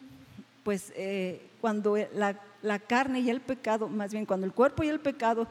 [0.63, 1.97] pues, eh, cuando
[2.61, 5.47] la carne y el pecado, más bien cuando el cuerpo y el pecado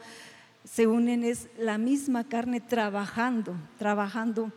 [0.72, 4.52] se unen, es la misma carne trabajando, trabajando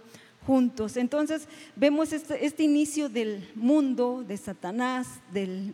[0.46, 0.96] juntos.
[0.96, 5.74] Entonces vemos este, este inicio del mundo, de Satanás, del,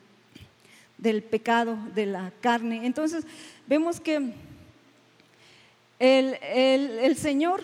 [0.97, 2.85] del, pecado, de la carne.
[2.85, 3.25] Entonces
[3.67, 4.31] vemos que
[5.99, 7.61] el, el, Señor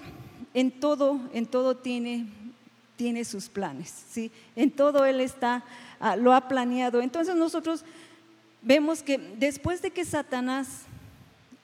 [0.53, 2.27] en todo, en todo tiene,
[2.97, 4.31] tiene sus planes, ¿sí?
[4.57, 5.63] en todo Él está,
[6.01, 7.01] ah, lo ha planeado.
[7.01, 7.85] Entonces nosotros
[8.61, 10.84] vemos que después de que Satanás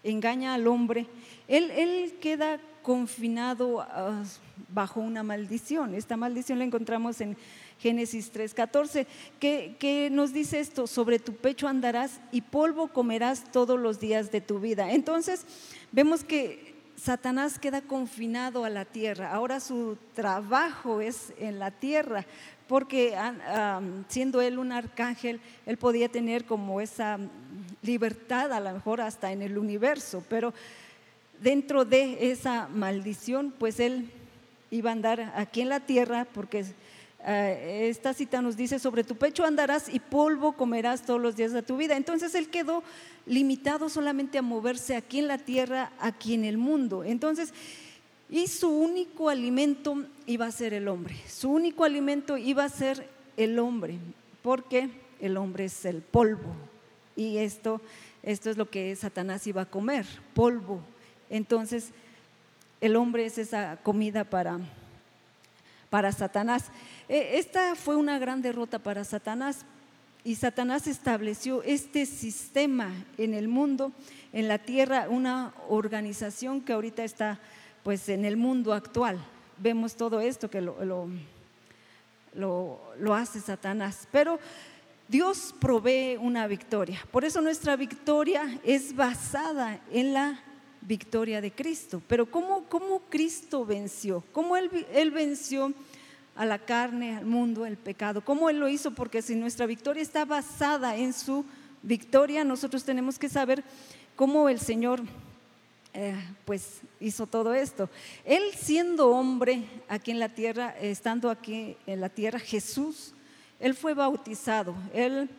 [0.04, 1.08] engaña al hombre,
[1.48, 4.24] él, queda confinado ah,
[4.70, 5.94] bajo una maldición.
[5.94, 7.38] Esta maldición la encontramos en
[7.80, 9.06] Génesis 3:14,
[9.40, 14.32] que, que nos dice esto, sobre tu pecho andarás y polvo comerás todos los días
[14.32, 14.92] de tu vida.
[14.92, 15.46] Entonces,
[15.92, 19.34] vemos que Satanás queda confinado a la tierra.
[19.34, 22.28] Ahora su trabajo es en la tierra,
[22.72, 23.18] porque
[24.08, 27.20] siendo él un arcángel, él podía tener como esa
[27.82, 30.54] libertad, a lo mejor hasta en el universo, pero
[31.42, 34.10] dentro de esa maldición, pues él
[34.70, 36.64] iba a andar aquí en la tierra, porque
[37.28, 41.52] eh, esta cita nos dice, sobre tu pecho andarás y polvo comerás todos los días
[41.52, 41.98] de tu vida.
[41.98, 42.84] Entonces él quedó
[43.26, 47.04] limitado solamente a moverse aquí en la tierra, aquí en el mundo.
[47.04, 47.54] Entonces,
[48.32, 53.08] y su único alimento iba a ser el hombre, su único alimento iba a ser
[53.36, 54.00] el hombre,
[54.42, 56.56] porque el hombre es el polvo,
[57.16, 57.82] y esto,
[58.24, 60.82] esto es lo que Satanás iba a comer, polvo.
[61.30, 61.90] Entonces,
[62.80, 64.60] el hombre es esa comida para,
[65.90, 66.72] para Satanás.
[67.10, 69.66] E, esta fue una gran derrota para Satanás
[70.24, 73.92] y Satanás estableció este sistema en el mundo,
[74.34, 77.40] en la tierra, una organización que ahorita está
[77.84, 79.24] pues en el mundo actual.
[79.58, 80.76] Vemos todo esto que lo,
[82.34, 84.08] lo, lo hace Satanás.
[84.12, 84.40] Pero
[85.08, 87.00] Dios provee una victoria.
[87.12, 90.40] Por eso nuestra victoria es basada en la
[90.82, 92.02] victoria de Cristo.
[92.08, 94.24] Pero ¿cómo, cómo Cristo venció?
[94.32, 95.74] ¿Cómo él, él venció
[96.36, 98.24] a la carne, al mundo, el pecado?
[98.24, 98.92] ¿Cómo Él lo hizo?
[98.92, 101.46] Porque si nuestra victoria está basada en su
[101.84, 103.64] victoria, nosotros tenemos que saber
[104.16, 105.02] cómo el Señor
[105.94, 106.16] eh,
[106.46, 107.90] pues hizo todo esto.
[108.24, 113.14] Él siendo hombre aquí en la tierra, estando aquí en la tierra, Jesús,
[113.60, 114.74] Él fue bautizado.
[114.94, 115.30] Él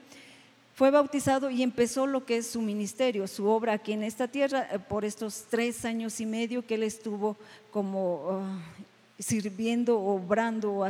[0.75, 4.69] fue bautizado y empezó lo que es su ministerio, su obra aquí en esta tierra
[4.71, 7.37] eh, por estos tres años y medio que él estuvo
[7.71, 10.87] como uh, sirviendo, obrando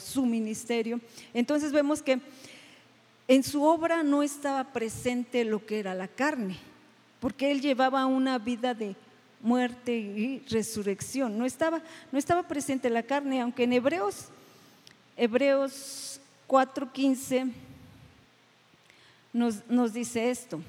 [0.00, 1.00] su ministerio.
[1.32, 2.20] Entonces vemos que
[3.26, 6.58] en su obra no estaba presente lo que era la carne,
[7.20, 8.96] porque él llevaba una vida de
[9.42, 11.38] muerte y resurrección.
[11.38, 14.26] No estaba, no estaba presente la carne, aunque en Hebreos,
[15.16, 17.52] Hebreos 4:15
[19.32, 20.60] nos, nos dice esto.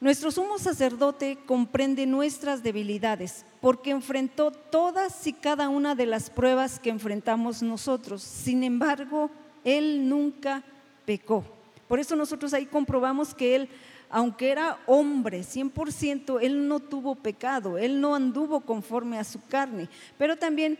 [0.00, 6.78] Nuestro sumo sacerdote comprende nuestras debilidades porque enfrentó todas y cada una de las pruebas
[6.78, 8.22] que enfrentamos nosotros.
[8.22, 9.28] Sin embargo,
[9.64, 10.62] Él nunca
[11.04, 11.44] pecó.
[11.88, 13.68] Por eso nosotros ahí comprobamos que Él,
[14.10, 19.88] aunque era hombre 100%, Él no tuvo pecado, Él no anduvo conforme a su carne.
[20.16, 20.78] Pero también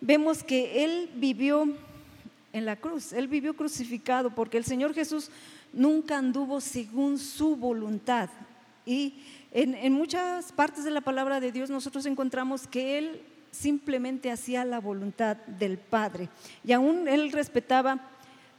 [0.00, 1.68] vemos que Él vivió
[2.52, 5.30] en la cruz, Él vivió crucificado porque el Señor Jesús
[5.72, 8.28] nunca anduvo según su voluntad.
[8.86, 9.14] Y
[9.52, 14.80] en, muchas partes de la palabra de Dios nosotros encontramos que Él simplemente hacía la
[14.80, 16.28] voluntad del Padre.
[16.64, 18.00] Y aún Él respetaba,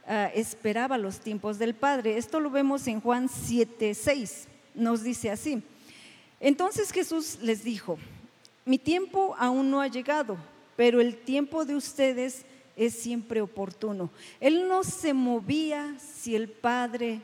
[0.06, 2.16] ah, esperaba los tiempos del Padre.
[2.16, 4.48] Esto lo vemos en Juan 7, 6.
[4.74, 5.62] Nos dice así.
[6.40, 7.98] Entonces Jesús les dijo,
[8.64, 10.36] mi tiempo aún no ha llegado,
[10.76, 12.44] pero el tiempo de ustedes
[12.76, 14.10] es siempre oportuno.
[14.40, 17.20] Él no se movía si el Padre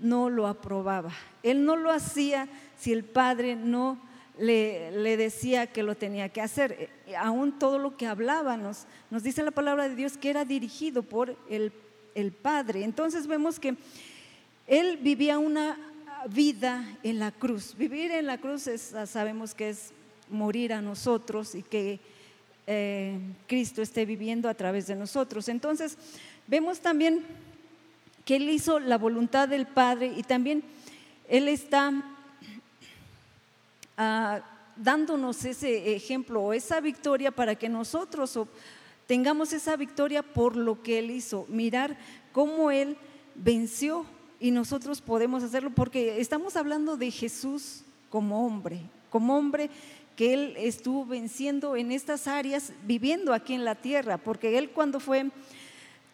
[0.00, 1.12] no lo aprobaba.
[1.42, 3.98] Él no lo hacía si el padre no
[4.38, 6.90] le, decía que lo tenía que hacer.
[7.06, 8.86] Eh, aún todo lo que hablaba nos,
[9.22, 11.72] dice la palabra de Dios que era dirigido por el,
[12.14, 12.84] el Padre.
[12.84, 13.76] Entonces vemos que
[14.66, 15.78] él vivía una
[16.28, 17.74] vida en la cruz.
[17.76, 19.92] Vivir en la cruz es, sabemos que es
[20.28, 21.98] morir a nosotros y que
[22.66, 25.48] eh, Cristo esté viviendo a través de nosotros.
[25.48, 25.96] Entonces
[26.46, 27.24] vemos también
[28.24, 30.62] que Él hizo la voluntad del Padre y también
[31.28, 32.04] Él está
[34.02, 34.40] Ah,
[34.76, 38.30] dándonos ese ejemplo o esa victoria para que nosotros
[39.10, 41.98] tengamos esa victoria por lo que Él hizo, mirar
[42.30, 42.96] cómo Él
[43.34, 44.06] venció
[44.38, 49.68] y nosotros podemos hacerlo porque estamos hablando de Jesús como hombre, como hombre
[50.14, 55.00] que Él estuvo venciendo en estas áreas, viviendo aquí en la tierra, porque Él cuando
[55.00, 55.28] fue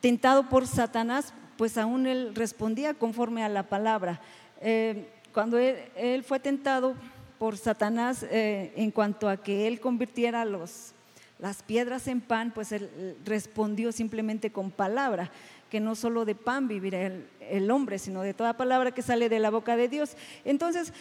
[0.00, 4.22] tentado por Satanás, pues aún Él respondía conforme a la palabra.
[4.62, 6.94] Eh, cuando él fue tentado
[7.38, 10.94] por Satanás eh, en cuanto a que él convirtiera los,
[11.38, 15.30] las piedras en pan, pues él respondió simplemente con palabra,
[15.70, 19.40] que no solo de pan vivirá el, hombre, sino de toda palabra que sale de
[19.40, 20.16] la boca de Dios.
[20.44, 20.92] Entonces,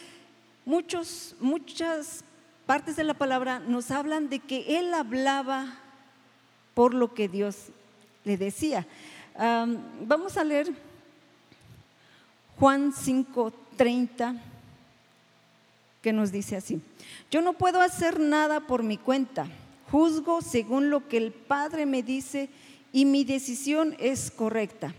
[0.66, 2.24] muchos, muchas
[2.66, 5.78] partes de la palabra nos hablan de que él hablaba
[6.74, 7.68] por lo que Dios
[8.24, 8.86] le decía.
[9.38, 10.74] vamos a leer
[12.60, 14.42] Juan 5:30
[16.02, 16.82] que nos dice así,
[17.32, 19.48] yo no puedo hacer nada por mi cuenta,
[19.96, 22.50] juzgo según lo que el Padre me dice
[22.92, 24.94] y mi decisión es correcta.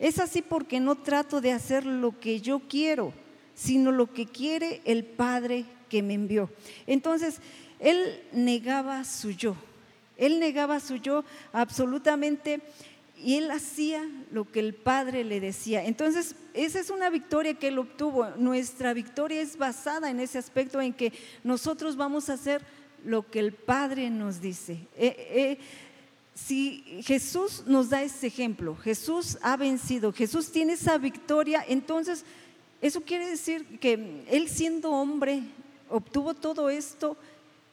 [0.00, 3.12] Es así porque no trato de hacer lo que yo quiero,
[3.54, 6.50] sino lo que quiere el Padre que me envió.
[6.88, 7.36] Entonces,
[7.78, 9.54] él negaba su yo,
[10.16, 12.60] él negaba su yo absolutamente
[13.16, 15.84] y él hacía lo que el Padre le decía.
[15.84, 18.26] Entonces, esa es una victoria que él obtuvo.
[18.36, 21.12] Nuestra victoria es basada en ese aspecto en que
[21.44, 22.64] nosotros vamos a hacer
[23.04, 24.72] lo que el Padre nos dice.
[24.96, 25.58] Eh, eh,
[26.34, 32.24] si Jesús nos da ese ejemplo, Jesús ha vencido, Jesús tiene esa victoria, entonces
[32.80, 35.42] eso quiere decir que él siendo hombre
[35.90, 37.16] obtuvo todo esto,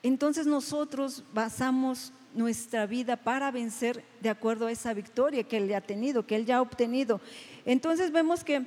[0.03, 5.77] entonces nosotros basamos nuestra vida para vencer de acuerdo a esa victoria que Él ya
[5.77, 7.19] ha tenido, que Él ya ha obtenido.
[7.65, 8.65] Entonces vemos que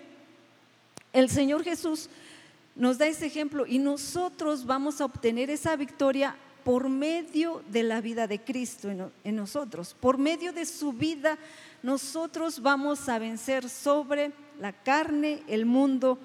[1.13, 2.09] el Señor Jesús
[2.75, 6.37] nos da ese ejemplo y nosotros vamos a obtener esa victoria
[6.71, 8.89] por medio de la vida de Cristo
[9.25, 9.97] en, nosotros.
[9.99, 11.37] Por medio de su vida,
[11.83, 16.17] nosotros vamos a vencer sobre la carne, el mundo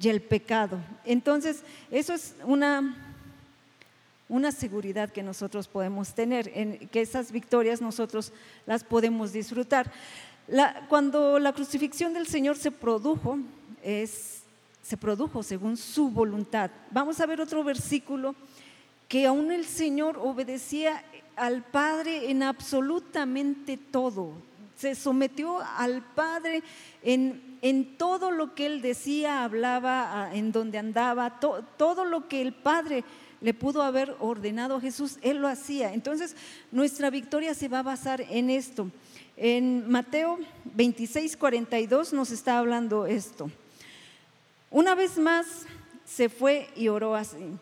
[0.00, 0.78] y el pecado.
[1.04, 2.96] Entonces, eso es una
[4.30, 8.32] una seguridad que nosotros podemos tener, en que esas victorias nosotros
[8.64, 9.92] las podemos disfrutar.
[10.88, 13.38] cuando la crucifixión del Señor se produjo,
[13.82, 14.44] es,
[14.82, 16.70] se produjo según su voluntad.
[16.90, 18.34] Vamos a ver otro versículo
[19.10, 21.02] que aún el Señor obedecía
[21.34, 24.34] al Padre en absolutamente todo.
[24.76, 26.62] Se sometió al Padre
[27.02, 32.52] en, en todo lo que Él decía, hablaba, en donde andaba, todo lo que el
[32.52, 33.02] Padre
[33.40, 35.92] le pudo haber ordenado a Jesús, Él lo hacía.
[35.92, 36.36] Entonces,
[36.70, 38.92] nuestra victoria se va a basar en esto.
[39.36, 40.38] En Mateo
[40.76, 43.50] 26, 42 nos está hablando esto.
[44.70, 45.46] Una vez más
[46.04, 47.58] se fue y oró así.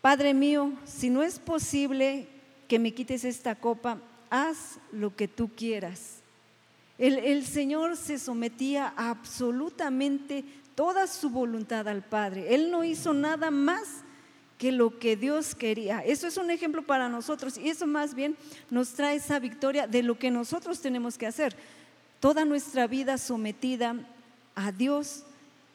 [0.00, 2.28] Padre mío, si no es posible
[2.68, 3.98] que me quites esta copa,
[4.30, 6.18] haz lo que tú quieras.
[6.98, 10.44] El, el, Señor se sometía absolutamente
[10.74, 12.54] toda su voluntad al Padre.
[12.54, 14.04] Él no hizo nada más
[14.58, 16.04] que lo que Dios quería.
[16.04, 18.36] Eso es un ejemplo para nosotros y eso más bien
[18.70, 21.56] nos trae esa victoria de lo que nosotros tenemos que hacer.
[22.20, 23.94] Toda nuestra vida sometida
[24.56, 25.22] a Dios,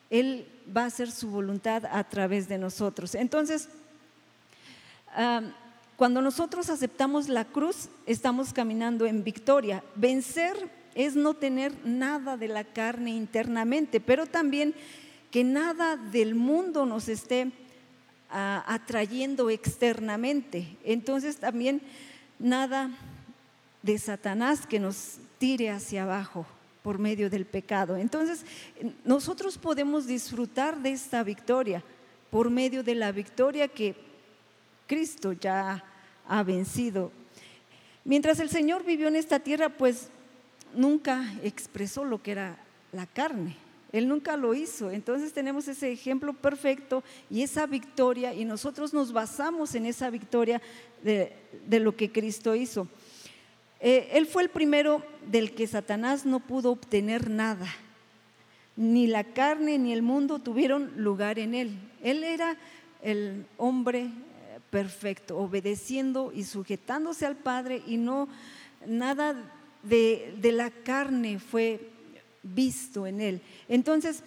[0.10, 0.46] Él
[0.76, 3.16] va a hacer su voluntad a través de nosotros.
[3.16, 3.70] Entonces,
[5.96, 9.84] cuando nosotros aceptamos la cruz, estamos caminando en victoria.
[9.96, 14.74] Vencer es no tener nada de la carne internamente, pero también
[15.32, 17.52] que nada del mundo nos esté
[18.30, 20.78] atrayendo externamente.
[20.84, 21.82] Entonces también
[22.40, 22.92] nada
[23.82, 26.46] de Satanás que nos tire hacia abajo
[26.82, 27.98] por medio del pecado.
[27.98, 28.46] Entonces
[29.06, 31.84] nosotros podemos disfrutar de esta victoria
[32.30, 33.96] por medio de la victoria que
[34.88, 35.84] Cristo ya
[36.28, 37.12] ha vencido.
[38.06, 40.10] Mientras el Señor vivió en esta tierra, pues
[40.76, 42.58] nunca expresó lo que era
[42.92, 43.56] la carne.
[43.94, 44.92] Él nunca lo hizo.
[44.92, 50.62] Entonces tenemos ese ejemplo perfecto y esa victoria y nosotros nos basamos en esa victoria
[51.04, 51.32] de,
[51.80, 52.88] lo que Cristo hizo.
[53.80, 57.68] Eh, él fue el primero del que Satanás no pudo obtener nada.
[58.76, 61.78] Ni la carne ni el mundo tuvieron lugar en él.
[62.02, 62.58] Él era
[63.04, 64.10] el hombre
[64.74, 68.28] perfecto, obedeciendo y sujetándose al Padre y no
[68.88, 69.36] nada
[69.84, 71.92] de, de la carne fue
[72.42, 73.42] visto en él.
[73.70, 74.24] Entonces,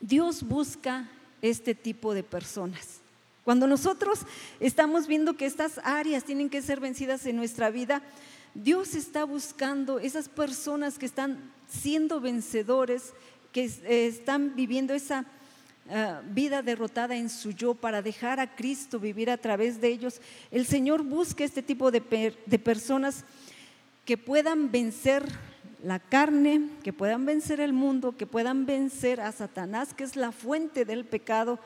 [0.00, 1.08] Dios busca
[1.42, 2.98] este tipo de personas.
[3.44, 4.22] Cuando nosotros
[4.58, 8.02] estamos viendo que estas áreas tienen que ser vencidas en nuestra vida,
[8.54, 11.38] Dios está buscando esas personas que están
[11.68, 13.12] siendo vencedores,
[13.52, 13.70] que
[14.08, 15.24] están viviendo esa
[15.90, 20.20] ah, vida derrotada en su yo para dejar a Cristo vivir a través de ellos.
[20.50, 23.24] El Señor busca este tipo de, de personas
[24.04, 25.24] que puedan vencer
[25.82, 30.32] la carne, que puedan vencer el mundo, que puedan vencer a Satanás, que es la
[30.32, 31.58] fuente del pecado.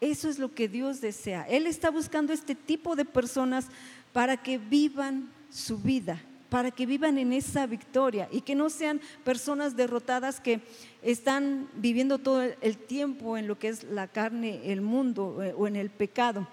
[0.00, 1.46] Eso es lo que Dios desea.
[1.48, 3.66] Él está buscando este tipo de personas
[4.12, 9.00] para que vivan su vida, para que vivan en esa victoria y que no sean
[9.24, 10.60] personas derrotadas que
[11.06, 15.68] están viviendo todo el tiempo en lo que es la carne, el mundo eh, o
[15.68, 16.48] en el pecado.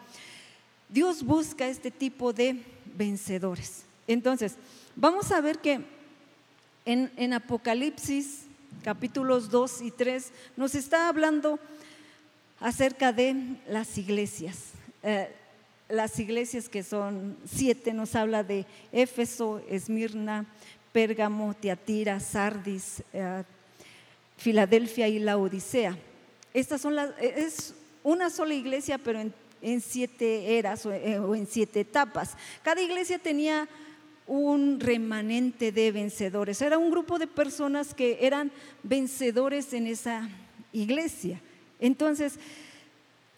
[0.90, 2.62] Dios busca este tipo de
[2.96, 3.84] vencedores.
[4.08, 4.56] Entonces,
[4.96, 5.82] vamos a ver que
[6.86, 8.44] en, Apocalipsis
[8.84, 11.58] capítulos 2 y 3 nos está hablando
[12.60, 14.74] acerca de las iglesias.
[15.02, 15.34] Eh,
[15.90, 20.46] las iglesias que son siete, nos habla de Éfeso, Esmirna,
[20.92, 23.44] Pérgamo, Tiatira, Sardis, eh,
[24.44, 25.98] Filadelfia y la Odisea.
[26.54, 27.74] Estas son las, es
[28.04, 29.22] una sola iglesia, pero
[29.62, 32.36] en, siete eras eh, o en siete etapas.
[32.62, 33.70] Cada iglesia tenía
[34.28, 36.62] un remanente de vencedores.
[36.62, 38.52] Era un grupo de personas que eran
[38.84, 40.28] vencedores en esa
[40.74, 41.40] iglesia.
[41.80, 42.38] Entonces,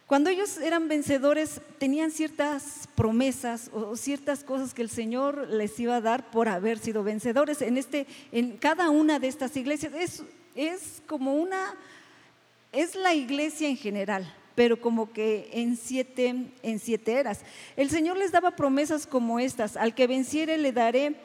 [0.07, 5.97] cuando ellos eran vencedores, tenían ciertas promesas o ciertas cosas que el Señor les iba
[5.97, 7.61] a dar por haber sido vencedores.
[7.61, 10.23] En, este, en cada una de estas iglesias es,
[10.55, 11.75] es como una,
[12.71, 16.33] es la iglesia en general pero como que en siete,
[16.63, 17.41] en siete eras.
[17.75, 21.15] El Señor les daba promesas como estas, al que venciere le daré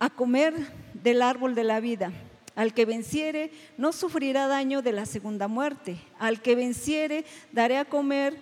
[0.00, 0.54] a comer
[0.92, 2.12] del árbol de la vida.
[2.56, 5.98] Al que venciere no sufrirá daño de la segunda muerte.
[6.18, 8.36] Al que venciere daré a comer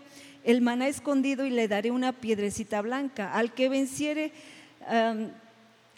[0.45, 3.33] el maná escondido y le daré una piedrecita blanca.
[3.33, 4.33] Al que venciere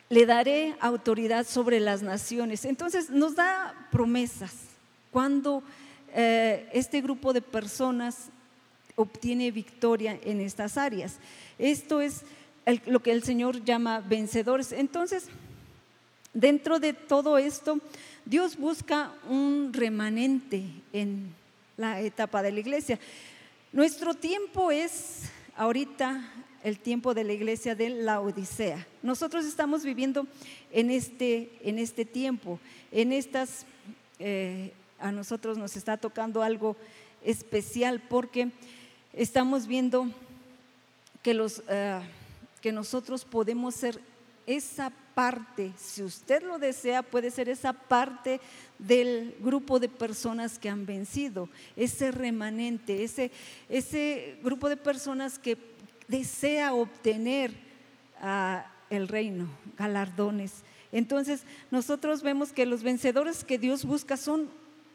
[0.09, 2.65] le daré autoridad sobre las naciones.
[2.65, 4.55] Entonces nos da promesas.
[5.11, 5.63] Cuando
[6.13, 8.29] eh, este grupo de personas
[8.97, 11.17] obtiene victoria en estas áreas.
[11.59, 12.23] Esto es
[12.87, 14.73] lo que el Señor llama vencedores.
[14.73, 15.27] Entonces,
[16.33, 17.81] dentro de todo esto,
[18.25, 21.35] Dios busca un remanente en
[21.77, 22.99] la etapa de la iglesia.
[23.73, 25.23] Nuestro tiempo es
[25.57, 26.25] ahorita
[26.65, 28.87] el tiempo de la iglesia de la Odisea.
[29.03, 30.27] Nosotros estamos viviendo
[30.73, 32.59] en este, en este tiempo,
[32.91, 33.67] en estas,
[34.19, 36.75] eh, a nosotros nos está tocando algo
[37.23, 38.51] especial porque
[39.13, 40.09] estamos viendo
[41.23, 42.01] que, los, eh,
[42.63, 44.01] que nosotros podemos ser
[44.47, 48.41] esa parte, si usted lo desea, puede ser esa parte
[48.79, 53.31] del grupo de personas que han vencido, ese remanente, ese,
[53.69, 55.74] ese grupo de personas que
[56.09, 57.53] desea obtener
[58.21, 60.63] ah, el reino, galardones.
[60.93, 64.49] Entonces, nosotros vemos que los vencedores que Dios busca son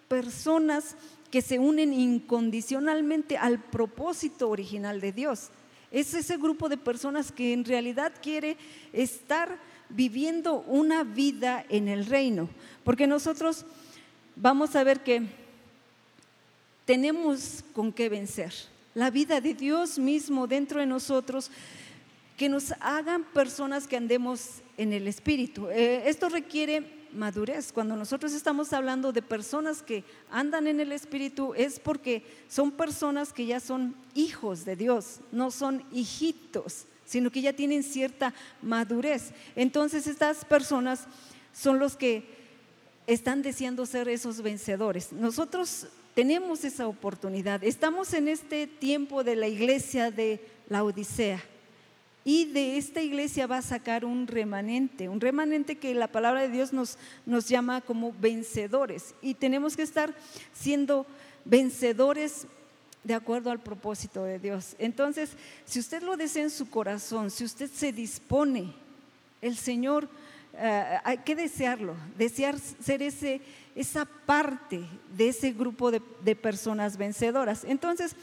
[0.08, 0.96] personas
[1.30, 5.50] que se unen incondicionalmente al propósito original de Dios.
[5.92, 8.58] Es ese grupo de personas que en realidad quiere
[8.94, 12.50] estar viviendo una vida en el reino.
[12.84, 13.66] Porque nosotros
[14.36, 15.24] vamos a ver que
[16.86, 18.54] tenemos con qué vencer.
[19.00, 21.50] La vida de Dios mismo dentro de nosotros,
[22.36, 25.70] que nos hagan personas que andemos en el Espíritu.
[25.70, 27.72] Eh, esto requiere madurez.
[27.72, 33.32] Cuando nosotros estamos hablando de personas que andan en el Espíritu, es porque son personas
[33.32, 39.32] que ya son hijos de Dios, no son hijitos, sino que ya tienen cierta madurez.
[39.56, 41.06] Entonces estas personas
[41.54, 42.26] son los que
[43.08, 45.14] están deseando ser esos vencedores.
[45.14, 45.88] Nosotros
[46.20, 47.64] tenemos esa oportunidad.
[47.64, 51.42] Estamos en este tiempo de la iglesia de la Odisea.
[52.26, 56.50] Y de esta iglesia va a sacar un remanente, un remanente que la palabra de
[56.50, 59.16] Dios nos, nos llama como vencedores.
[59.22, 60.14] Y tenemos que estar
[60.54, 61.06] siendo
[61.46, 62.48] vencedores
[63.06, 64.76] de acuerdo al propósito de Dios.
[64.78, 65.30] Entonces,
[65.64, 68.74] si usted lo desea en su corazón, si usted se dispone,
[69.42, 70.10] el Señor,
[70.62, 73.42] eh, hay que desearlo, desear ser ese,
[73.76, 74.82] esa parte
[75.16, 77.64] de ese grupo de, de personas vencedoras.
[77.64, 78.16] Entonces,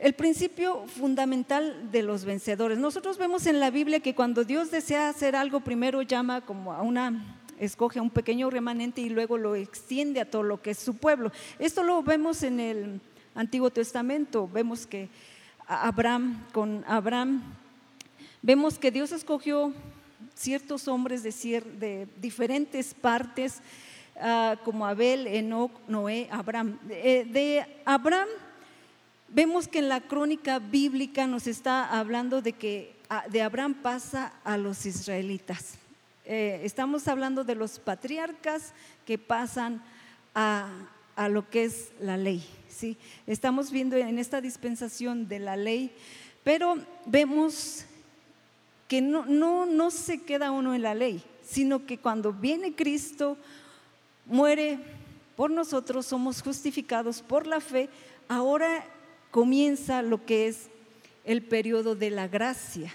[0.00, 2.78] el principio fundamental de los vencedores.
[2.78, 6.82] Nosotros vemos en la Biblia que cuando Dios desea hacer algo, primero llama como a
[6.82, 10.78] una, escoge a un pequeño remanente y luego lo extiende a todo lo que es
[10.78, 11.30] su pueblo.
[11.58, 13.00] Esto lo vemos en el
[13.34, 14.48] Antiguo Testamento.
[14.48, 15.10] Vemos que
[15.66, 17.42] Abraham, con Abraham,
[18.42, 19.72] vemos que Dios escogió
[20.40, 21.30] ciertos hombres de,
[21.78, 23.60] de diferentes partes,
[24.16, 26.78] ah, como Abel, Enoch, Noé, Abraham.
[26.88, 28.28] Eh, de Abraham
[29.32, 32.96] Vemos que en la crónica bíblica nos está hablando de que
[33.30, 35.74] de Abraham pasa a los israelitas.
[36.24, 38.72] Eh, estamos hablando de los patriarcas
[39.06, 39.84] que pasan
[40.34, 40.68] a,
[41.28, 42.44] lo que es la ley.
[42.68, 42.96] ¿sí?
[43.24, 45.92] Estamos viendo en esta dispensación de la ley,
[46.42, 46.74] pero
[47.06, 47.84] vemos
[48.90, 53.36] que no, no, no se queda uno en la ley, sino que cuando viene Cristo,
[54.26, 54.80] muere
[55.36, 57.88] por nosotros, somos justificados por la fe,
[58.26, 58.84] ahora
[59.30, 60.70] comienza lo que es
[61.24, 62.92] el periodo de la gracia.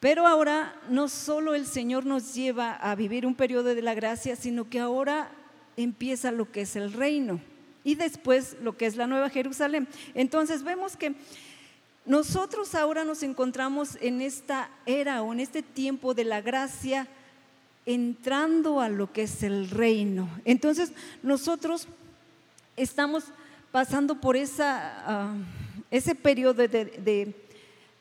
[0.00, 4.36] Pero ahora no solo el Señor nos lleva a vivir un periodo de la gracia,
[4.36, 5.30] sino que ahora
[5.76, 7.42] empieza lo que es el reino
[7.84, 9.86] y después lo que es la Nueva Jerusalén.
[10.14, 11.14] Entonces vemos que
[12.08, 17.06] nosotros ahora nos encontramos en esta era o en este tiempo de la gracia
[17.84, 20.28] entrando a lo que es el reino.
[20.44, 20.92] Entonces
[21.22, 21.86] nosotros
[22.76, 23.24] estamos
[23.70, 25.34] pasando por esa, ah,
[25.90, 27.34] ese periodo de,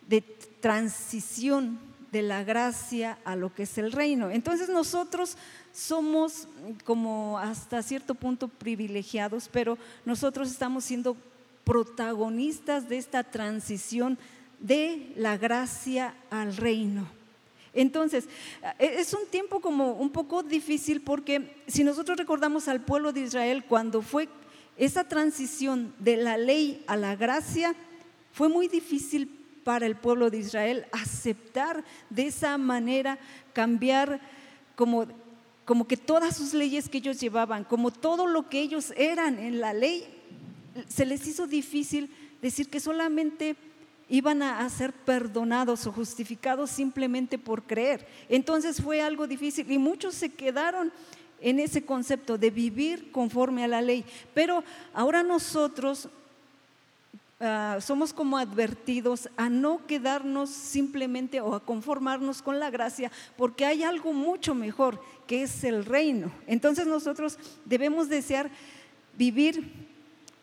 [0.07, 0.21] de
[0.61, 1.77] transición
[2.11, 4.31] de la gracia a lo que es el reino.
[4.31, 5.37] Entonces nosotros
[5.73, 6.47] somos
[6.85, 11.17] como hasta cierto punto privilegiados, pero nosotros estamos siendo
[11.67, 14.17] protagonistas de esta transición
[14.57, 17.05] de la gracia al reino.
[17.73, 18.29] Entonces,
[18.79, 23.19] e, es un tiempo como un poco difícil porque si nosotros recordamos al pueblo de
[23.19, 24.29] Israel cuando fue
[24.77, 27.75] esa transición de la ley a la gracia
[28.31, 29.27] fue muy difícil
[29.65, 33.19] para el pueblo de Israel aceptar de esa manera,
[33.51, 34.21] cambiar
[34.77, 35.05] como,
[35.65, 39.59] como que todas sus leyes que ellos llevaban, como todo lo que ellos eran en
[39.59, 40.16] la ley,
[40.87, 42.09] se les hizo difícil
[42.41, 43.55] decir que solamente
[44.09, 48.07] iban a ser perdonados o justificados simplemente por creer.
[48.29, 50.91] Entonces fue algo difícil y muchos se quedaron
[51.41, 54.05] en ese concepto de vivir conforme a la ley.
[54.33, 54.63] Pero
[54.93, 56.07] ahora nosotros
[57.39, 63.65] ah, somos como advertidos a no quedarnos simplemente o a conformarnos con la gracia, porque
[63.65, 66.31] hay algo mucho mejor que es el reino.
[66.47, 68.49] Entonces nosotros debemos desear
[69.17, 69.86] vivir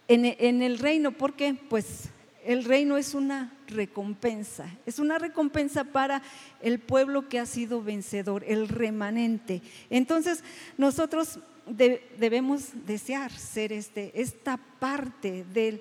[0.09, 2.09] en, el reino, porque pues
[2.45, 6.23] el reino es una recompensa, es una recompensa para
[6.61, 9.63] el pueblo que ha sido vencedor, el remanente.
[9.89, 10.45] Entonces,
[10.77, 15.81] nosotros debemos desear ser este, esta parte del,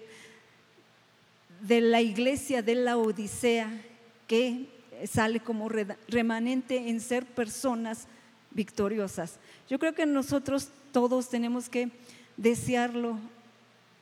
[1.62, 3.70] de la iglesia de la Odisea
[4.28, 4.70] que
[5.12, 5.70] sale como
[6.08, 8.08] remanente en ser personas
[8.52, 9.38] victoriosas.
[9.70, 11.90] Yo creo que nosotros todos tenemos que
[12.38, 13.20] desearlo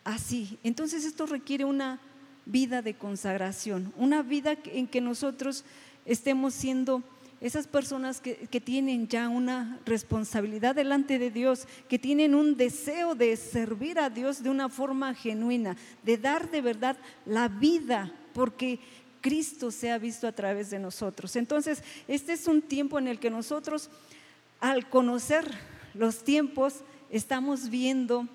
[0.04, 0.58] así.
[0.64, 2.00] Entonces esto requiere una
[2.46, 5.64] vida de consagración, una vida en que nosotros
[6.06, 7.04] estemos siendo
[7.42, 13.36] esas personas que, tienen ya una responsabilidad delante de Dios, que tienen un deseo de
[13.36, 18.80] servir a Dios de una forma genuina, de dar de verdad la vida, porque
[19.22, 21.36] Cristo se ha visto a través de nosotros.
[21.36, 23.90] Entonces, este es un tiempo en el que nosotros,
[24.60, 25.46] al conocer
[25.96, 28.28] los tiempos, estamos viendo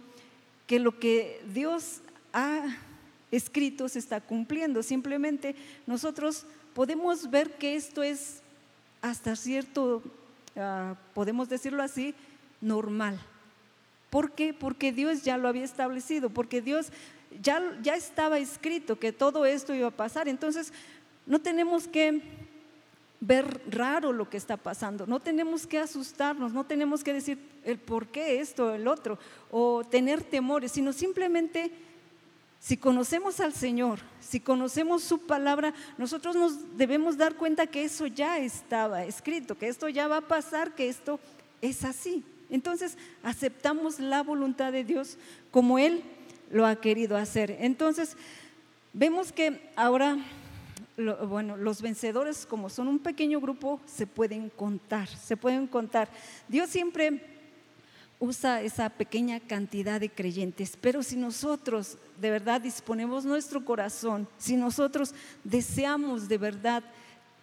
[0.66, 2.00] que lo que Dios
[2.32, 2.64] ha
[3.30, 4.82] escrito se está cumpliendo.
[4.82, 5.54] Simplemente
[5.86, 6.44] nosotros
[6.74, 8.42] podemos ver que esto es
[9.02, 10.02] hasta cierto,
[10.56, 12.14] ah, podemos decirlo así,
[12.60, 13.20] normal.
[14.10, 14.54] ¿Por qué?
[14.54, 16.88] Porque Dios ya lo había establecido, porque Dios
[17.42, 20.28] ya, ya estaba escrito que todo esto iba a pasar.
[20.28, 20.72] Entonces,
[21.26, 22.22] no tenemos que
[23.26, 27.78] ver raro lo que está pasando, no tenemos que asustarnos, no tenemos que decir el
[27.78, 29.18] por qué esto, el otro,
[29.50, 31.72] o tener temores, sino simplemente
[32.60, 38.06] si conocemos al Señor, si conocemos su palabra, nosotros nos debemos dar cuenta que eso
[38.06, 41.20] ya estaba escrito, que esto ya va a pasar, que esto
[41.60, 42.24] es así.
[42.50, 45.16] Entonces aceptamos la voluntad de Dios
[45.50, 46.02] como Él
[46.50, 47.56] lo ha querido hacer.
[47.60, 48.16] Entonces
[48.92, 50.16] vemos que ahora,
[50.96, 56.08] bueno, los vencedores como son un pequeño grupo, se pueden contar, se pueden contar.
[56.48, 57.36] Dios siempre
[58.18, 64.56] usa esa pequeña cantidad de creyentes, pero si nosotros de verdad disponemos nuestro corazón, si
[64.56, 66.82] nosotros deseamos de verdad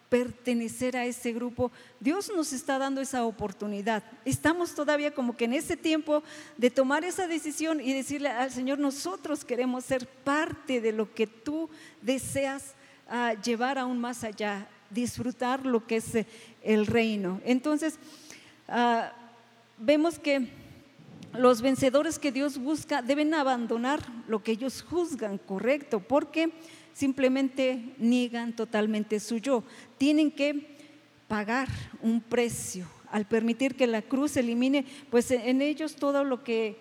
[0.10, 4.04] pertenecer a ese grupo, Dios nos está dando esa oportunidad.
[4.26, 6.22] Estamos todavía como que en ese tiempo
[6.56, 11.26] de tomar esa decisión y decirle al Señor, nosotros queremos ser parte de lo que
[11.26, 11.68] tú
[12.02, 12.76] deseas
[13.08, 16.26] ah, llevar aún más allá, disfrutar lo que es
[16.62, 17.42] el reino.
[17.46, 18.00] Entonces,
[18.68, 19.12] ah,
[19.78, 20.48] vemos que
[21.38, 26.52] los vencedores que Dios busca deben abandonar lo que ellos juzgan correcto, porque
[26.94, 29.64] simplemente niegan totalmente su yo.
[29.98, 30.78] Tienen que
[31.28, 31.68] pagar
[32.02, 36.78] un precio al permitir que la cruz elimine, pues en ellos todo lo que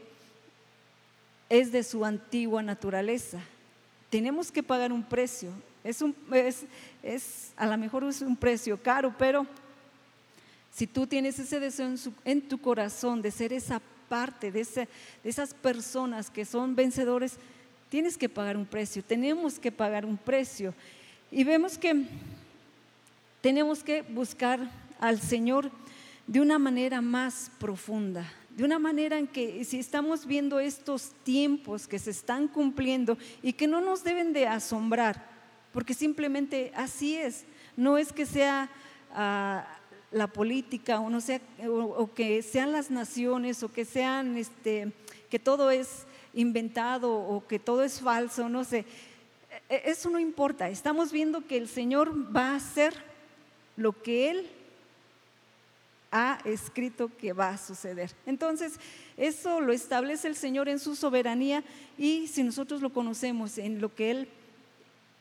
[1.48, 3.38] es de su antigua naturaleza.
[4.08, 5.50] Tenemos que pagar un precio.
[5.84, 6.14] Es, un,
[7.56, 9.46] a lo mejor un precio caro, pero
[10.72, 14.88] si tú tienes ese deseo en, en tu corazón de ser esa parte de, de
[15.24, 17.36] esas personas que son vencedores,
[17.88, 20.74] tienes que pagar un precio, tenemos que pagar un precio.
[21.30, 22.06] Y vemos que
[23.40, 24.70] tenemos que buscar
[25.00, 25.70] al Señor
[26.26, 31.88] de una manera más profunda, de una manera en que si estamos viendo estos tiempos
[31.88, 35.31] que se están cumpliendo y que no nos deben de asombrar,
[35.72, 37.44] porque simplemente así es,
[37.76, 38.70] no es que sea...
[39.14, 39.78] Ah,
[40.12, 44.92] la política o no sea o, que sean las naciones o que sean este
[45.30, 48.84] que todo es inventado o que todo es falso, no sé.
[49.68, 50.68] E, e, eso no importa.
[50.68, 52.92] Estamos viendo que el Señor va a hacer
[53.76, 54.50] lo que él
[56.10, 58.10] ha escrito que va a suceder.
[58.26, 58.78] Entonces,
[59.16, 61.64] eso lo establece el Señor en su soberanía
[61.96, 64.28] y si nosotros lo conocemos en lo que él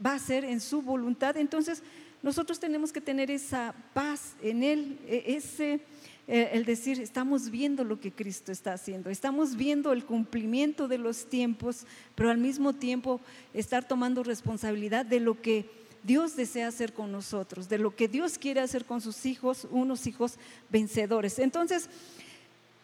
[0.04, 1.84] va a hacer en su voluntad, entonces
[2.24, 5.82] nosotros tenemos que tener esa paz en Él, e, ese,
[6.28, 11.00] e, el decir, estamos viendo lo que Cristo está haciendo, estamos viendo el cumplimiento de
[11.00, 11.86] los tiempos,
[12.16, 13.20] pero al mismo tiempo
[13.54, 15.70] estar tomando responsabilidad de lo que
[16.04, 20.08] Dios desea hacer con nosotros, de lo que Dios quiere hacer con sus hijos, unos
[20.08, 20.36] hijos
[20.70, 21.38] vencedores.
[21.40, 21.90] Entonces,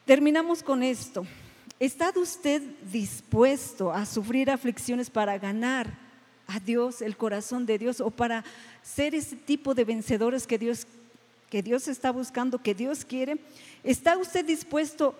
[0.05, 1.25] terminamos con esto.
[1.79, 2.61] ¿Está usted
[2.91, 6.06] dispuesto a sufrir aflicciones para ganar
[6.47, 8.43] a Dios, el corazón de Dios, o para
[8.81, 10.87] ser ese tipo de vencedores que Dios,
[11.49, 13.37] que Dios está buscando, que Dios quiere?
[13.83, 15.15] ¿Está usted dispuesto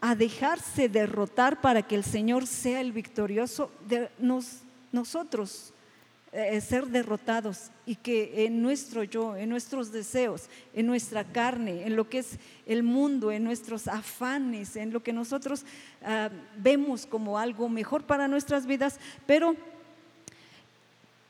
[0.00, 3.70] a dejarse derrotar para que el Señor sea el victorioso?
[3.86, 4.08] De
[4.92, 5.72] nosotros
[6.32, 11.96] eh, ser derrotados y que en nuestro yo, en nuestros deseos, en nuestra carne, en
[11.96, 15.64] lo que es el mundo, en nuestros afanes, en lo que nosotros
[16.04, 19.56] ah, vemos como algo mejor para nuestras vidas, pero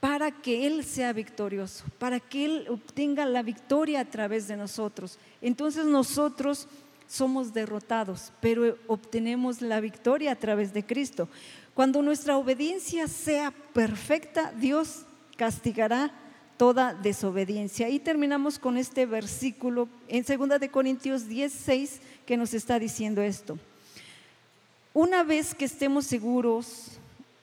[0.00, 5.18] para que Él sea victorioso, para que Él obtenga la victoria a través de nosotros.
[5.42, 6.66] Entonces nosotros
[7.06, 11.28] somos derrotados, pero obtenemos la victoria a través de Cristo.
[11.74, 15.02] Cuando nuestra obediencia sea perfecta, Dios
[15.36, 16.12] castigará
[16.56, 17.88] toda desobediencia.
[17.88, 23.58] Y terminamos con este versículo en 2 de Corintios 10, que nos está diciendo esto.
[24.92, 26.99] Una vez que estemos seguros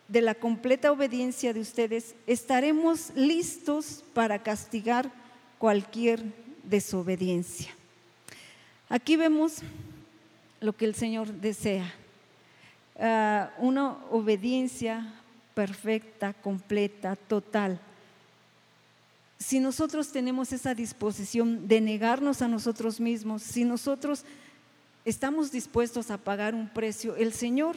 [0.08, 5.12] de la completa obediencia de ustedes, estaremos listos para castigar
[5.58, 6.24] cualquier
[6.64, 7.70] desobediencia.
[8.90, 9.60] Aquí vemos
[10.62, 11.94] lo que el Señor desea.
[13.00, 15.14] Ah, una obediencia
[15.54, 17.80] perfecta, completa, total.
[19.40, 24.24] Si nosotros tenemos esa disposición de negarnos a nosotros mismos, si nosotros
[25.06, 27.76] estamos dispuestos a pagar un precio, el Señor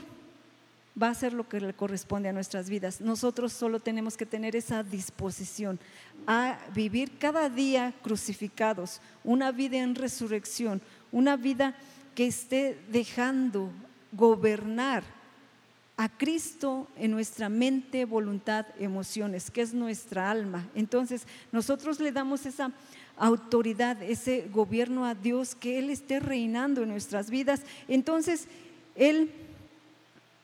[1.01, 3.01] va a hacer lo que le corresponde a nuestras vidas.
[3.01, 5.79] Nosotros solo tenemos que tener esa disposición
[6.27, 10.83] a vivir cada día crucificados, una vida en resurrección,
[11.13, 11.75] una vida
[12.15, 13.71] que esté dejando
[14.13, 15.03] gobernar
[15.97, 20.67] a Cristo en nuestra mente, voluntad, emociones, que es nuestra alma.
[20.75, 22.73] Entonces, nosotros le damos esa
[23.17, 27.61] autoridad, ese gobierno a Dios, que Él esté reinando en nuestras vidas.
[27.87, 28.49] Entonces,
[28.95, 29.31] Él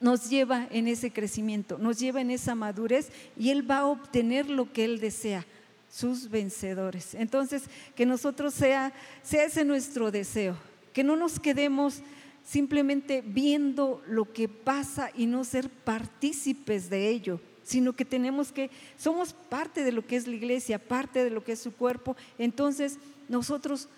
[0.01, 4.49] nos lleva en ese crecimiento, nos lleva en esa madurez y Él va a obtener
[4.49, 5.47] lo que Él desea,
[5.91, 7.15] sus vencedores.
[7.15, 8.93] Entonces, que nosotros sea,
[9.23, 10.57] sea ese nuestro deseo,
[10.93, 12.03] que no nos quedemos
[12.45, 18.71] simplemente viendo lo que pasa y no ser partícipes de ello, sino que tenemos que,
[18.97, 22.17] somos parte de lo que es la iglesia, parte de lo que es su cuerpo,
[22.39, 23.89] entonces nosotros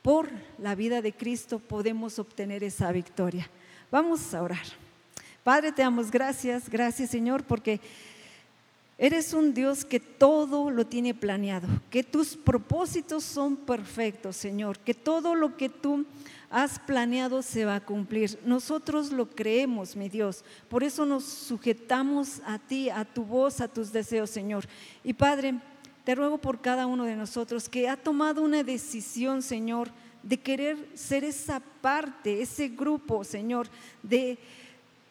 [0.00, 3.50] por la vida de Cristo podemos obtener esa victoria.
[3.90, 4.85] Vamos a orar.
[5.46, 7.78] Padre, te damos gracias, gracias Señor, porque
[8.98, 14.92] eres un Dios que todo lo tiene planeado, que tus propósitos son perfectos, Señor, que
[14.92, 16.04] todo lo que tú
[16.50, 18.40] has planeado se va a cumplir.
[18.44, 20.44] Nosotros lo creemos, mi Dios.
[20.68, 24.64] Por eso nos sujetamos a ti, a tu voz, a tus deseos, Señor.
[25.04, 25.60] Y Padre,
[26.02, 29.90] te ruego por cada uno de nosotros que ha tomado una decisión, Señor,
[30.24, 33.68] de querer ser esa parte, ese grupo, Señor,
[34.02, 34.38] de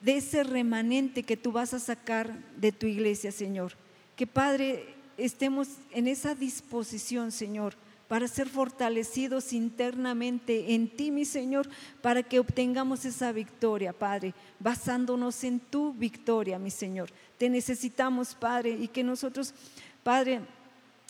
[0.06, 3.74] de ese remanente que tú vas a sacar de tu iglesia, Señor.
[4.16, 4.86] Que Padre,
[5.18, 7.74] estemos en esa disposición, Señor,
[8.08, 11.68] para ser fortalecidos internamente en ti, mi Señor,
[12.04, 17.10] para que obtengamos esa victoria, Padre, basándonos en tu victoria, mi Señor.
[17.40, 19.56] Te necesitamos, Padre, y que nosotros,
[20.04, 20.42] Padre,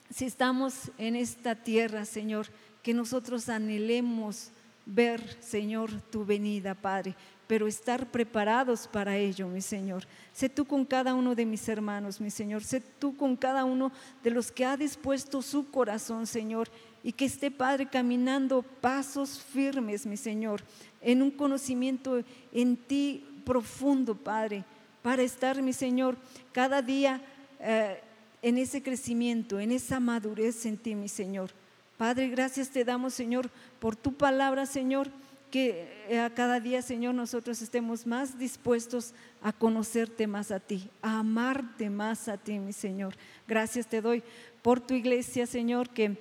[0.10, 2.48] si estamos en esta tierra, Señor,
[2.82, 4.52] que nosotros anhelemos
[4.86, 7.14] ver, Señor, tu venida, Padre
[7.48, 10.06] pero estar preparados para ello, mi Señor.
[10.34, 12.64] Sé tú con cada uno de mis hermanos, mi Señor.
[12.64, 13.92] Sé tú con cada uno
[14.24, 16.70] de los que ha dispuesto su corazón, Señor,
[17.04, 20.62] y que esté, Padre, caminando pasos firmes, mi Señor,
[21.02, 24.64] en un conocimiento en ti profundo, Padre,
[25.04, 26.18] para estar, mi Señor,
[26.52, 27.22] cada día
[27.60, 28.02] eh,
[28.42, 31.52] en ese crecimiento, en esa madurez en ti, mi Señor.
[31.98, 35.10] Padre, gracias te damos, Señor, por tu palabra, Señor
[35.52, 40.90] que eh, a cada día, Señor, nosotros estemos más dispuestos a conocerte más a ti,
[41.02, 43.16] a amarte más a ti, mi Señor.
[43.48, 44.24] Gracias te doy
[44.62, 46.18] por tu iglesia, Señor, que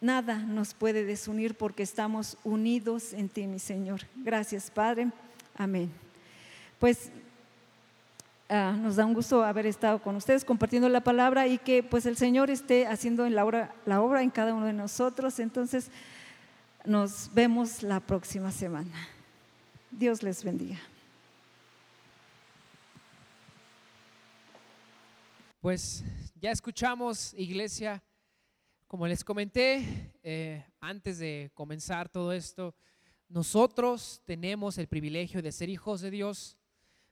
[0.00, 4.02] nada nos puede desunir porque estamos unidos en ti, mi Señor.
[4.16, 5.10] Gracias, Padre.
[5.56, 5.90] Amén.
[6.78, 7.10] Pues
[8.48, 12.04] ah, nos da un gusto haber estado con ustedes compartiendo la palabra y que pues
[12.06, 15.38] el Señor esté haciendo en la obra, la obra en cada uno de nosotros.
[15.38, 15.90] Entonces,
[16.84, 19.08] nos vemos la próxima semana.
[19.90, 20.80] Dios les bendiga.
[25.60, 26.04] Pues
[26.40, 28.02] ya escuchamos, iglesia,
[28.88, 32.74] como les comenté eh, antes de comenzar todo esto,
[33.28, 36.58] nosotros tenemos el privilegio de ser hijos de Dios,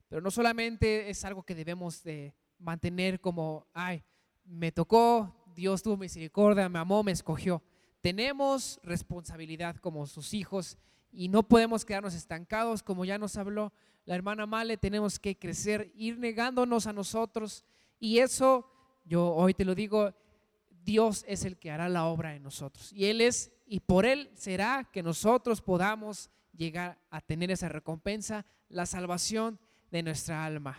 [0.08, 4.02] pero no solamente es algo que debemos de mantener como, ay,
[4.44, 7.62] me tocó, Dios tuvo misericordia, me amó, me escogió
[8.00, 10.78] tenemos responsabilidad como sus hijos
[11.12, 13.72] y no podemos quedarnos estancados, como ya nos habló
[14.04, 17.64] la hermana Male, tenemos que crecer, ir negándonos a nosotros
[17.98, 18.70] y eso,
[19.04, 20.14] yo hoy te lo digo,
[20.82, 24.30] Dios es el que hará la obra en nosotros y Él es, y por Él
[24.34, 29.58] será que nosotros podamos llegar a tener esa recompensa, la salvación
[29.90, 30.78] de nuestra alma.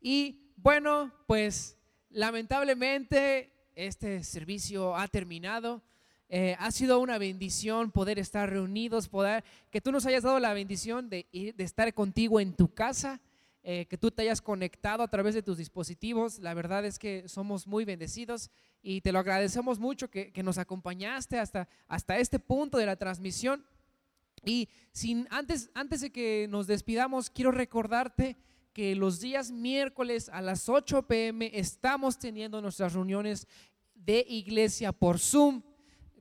[0.00, 1.78] Y bueno, pues
[2.10, 5.82] lamentablemente este servicio ha terminado.
[6.28, 10.54] Eh, ha sido una bendición poder estar reunidos, poder que tú nos hayas dado la
[10.54, 13.20] bendición de, de estar contigo en tu casa,
[13.62, 16.38] eh, que tú te hayas conectado a través de tus dispositivos.
[16.38, 18.50] La verdad es que somos muy bendecidos
[18.82, 22.96] y te lo agradecemos mucho que, que nos acompañaste hasta, hasta este punto de la
[22.96, 23.64] transmisión.
[24.44, 28.36] Y sin, antes, antes de que nos despidamos, quiero recordarte
[28.74, 33.46] que los días miércoles a las 8 pm estamos teniendo nuestras reuniones
[33.94, 35.62] de iglesia por Zoom.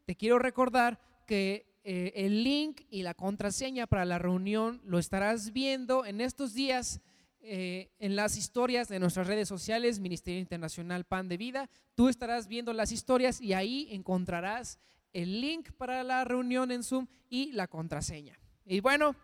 [0.05, 5.51] Te quiero recordar que eh, el link y la contraseña para la reunión lo estarás
[5.51, 7.01] viendo en estos días.
[7.45, 11.69] eh, en las historias de nuestras redes sociales, Ministerio Internacional Pan de Vida.
[11.93, 14.79] Tú estarás viendo las historias y ahí encontrarás
[15.11, 18.39] el link para la reunión en Zoom y la contraseña.
[18.65, 19.17] Y bueno,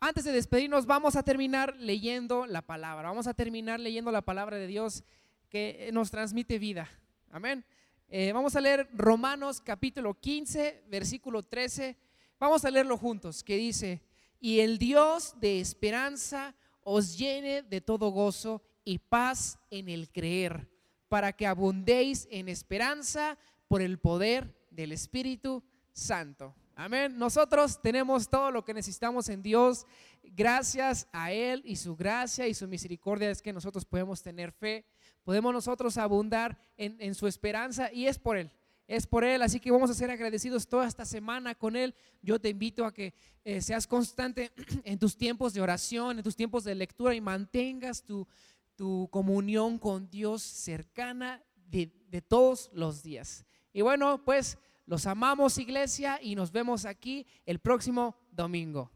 [0.00, 3.08] antes de despedirnos, vamos a terminar leyendo la palabra.
[3.08, 5.02] Vamos a terminar leyendo la palabra de Dios
[5.48, 6.88] que nos transmite vida.
[7.30, 7.64] Amén.
[8.08, 11.96] Eh, vamos a leer Romanos capítulo 15, versículo 13.
[12.38, 14.00] Vamos a leerlo juntos, que dice,
[14.40, 16.54] y el Dios de esperanza
[16.84, 20.70] os llene de todo gozo y paz en el creer,
[21.08, 25.62] para que abundéis en esperanza por el poder del Espíritu
[25.92, 26.54] Santo.
[26.80, 27.18] Amén.
[27.18, 29.84] Nosotros tenemos todo lo que necesitamos en Dios.
[30.22, 34.84] Gracias a Él y su gracia y su misericordia es que nosotros podemos tener fe,
[35.24, 38.52] podemos nosotros abundar en, su esperanza y es por Él
[38.86, 39.42] es por Él.
[39.42, 41.96] Así que vamos a ser agradecidos toda esta semana con Él.
[42.22, 43.12] Yo te invito a que
[43.44, 44.52] eh, seas constante
[44.84, 48.24] en tus tiempos de oración, en tus tiempos de lectura y mantengas tu,
[48.76, 53.44] tu comunión con Dios cercana de, de todos los días.
[53.72, 54.56] Y bueno, pues
[54.88, 58.90] los amamos iglesia y nos vemos aquí el próximo domingo.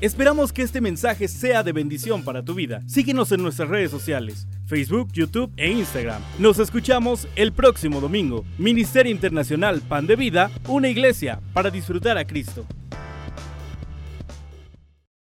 [0.00, 2.82] Esperamos que este mensaje sea de bendición para tu vida.
[2.86, 6.22] Síguenos en nuestras redes sociales, Facebook, YouTube e Instagram.
[6.38, 8.44] Nos escuchamos el próximo domingo.
[8.58, 12.64] Ministerio Internacional Pan de Vida, una iglesia para disfrutar a Cristo.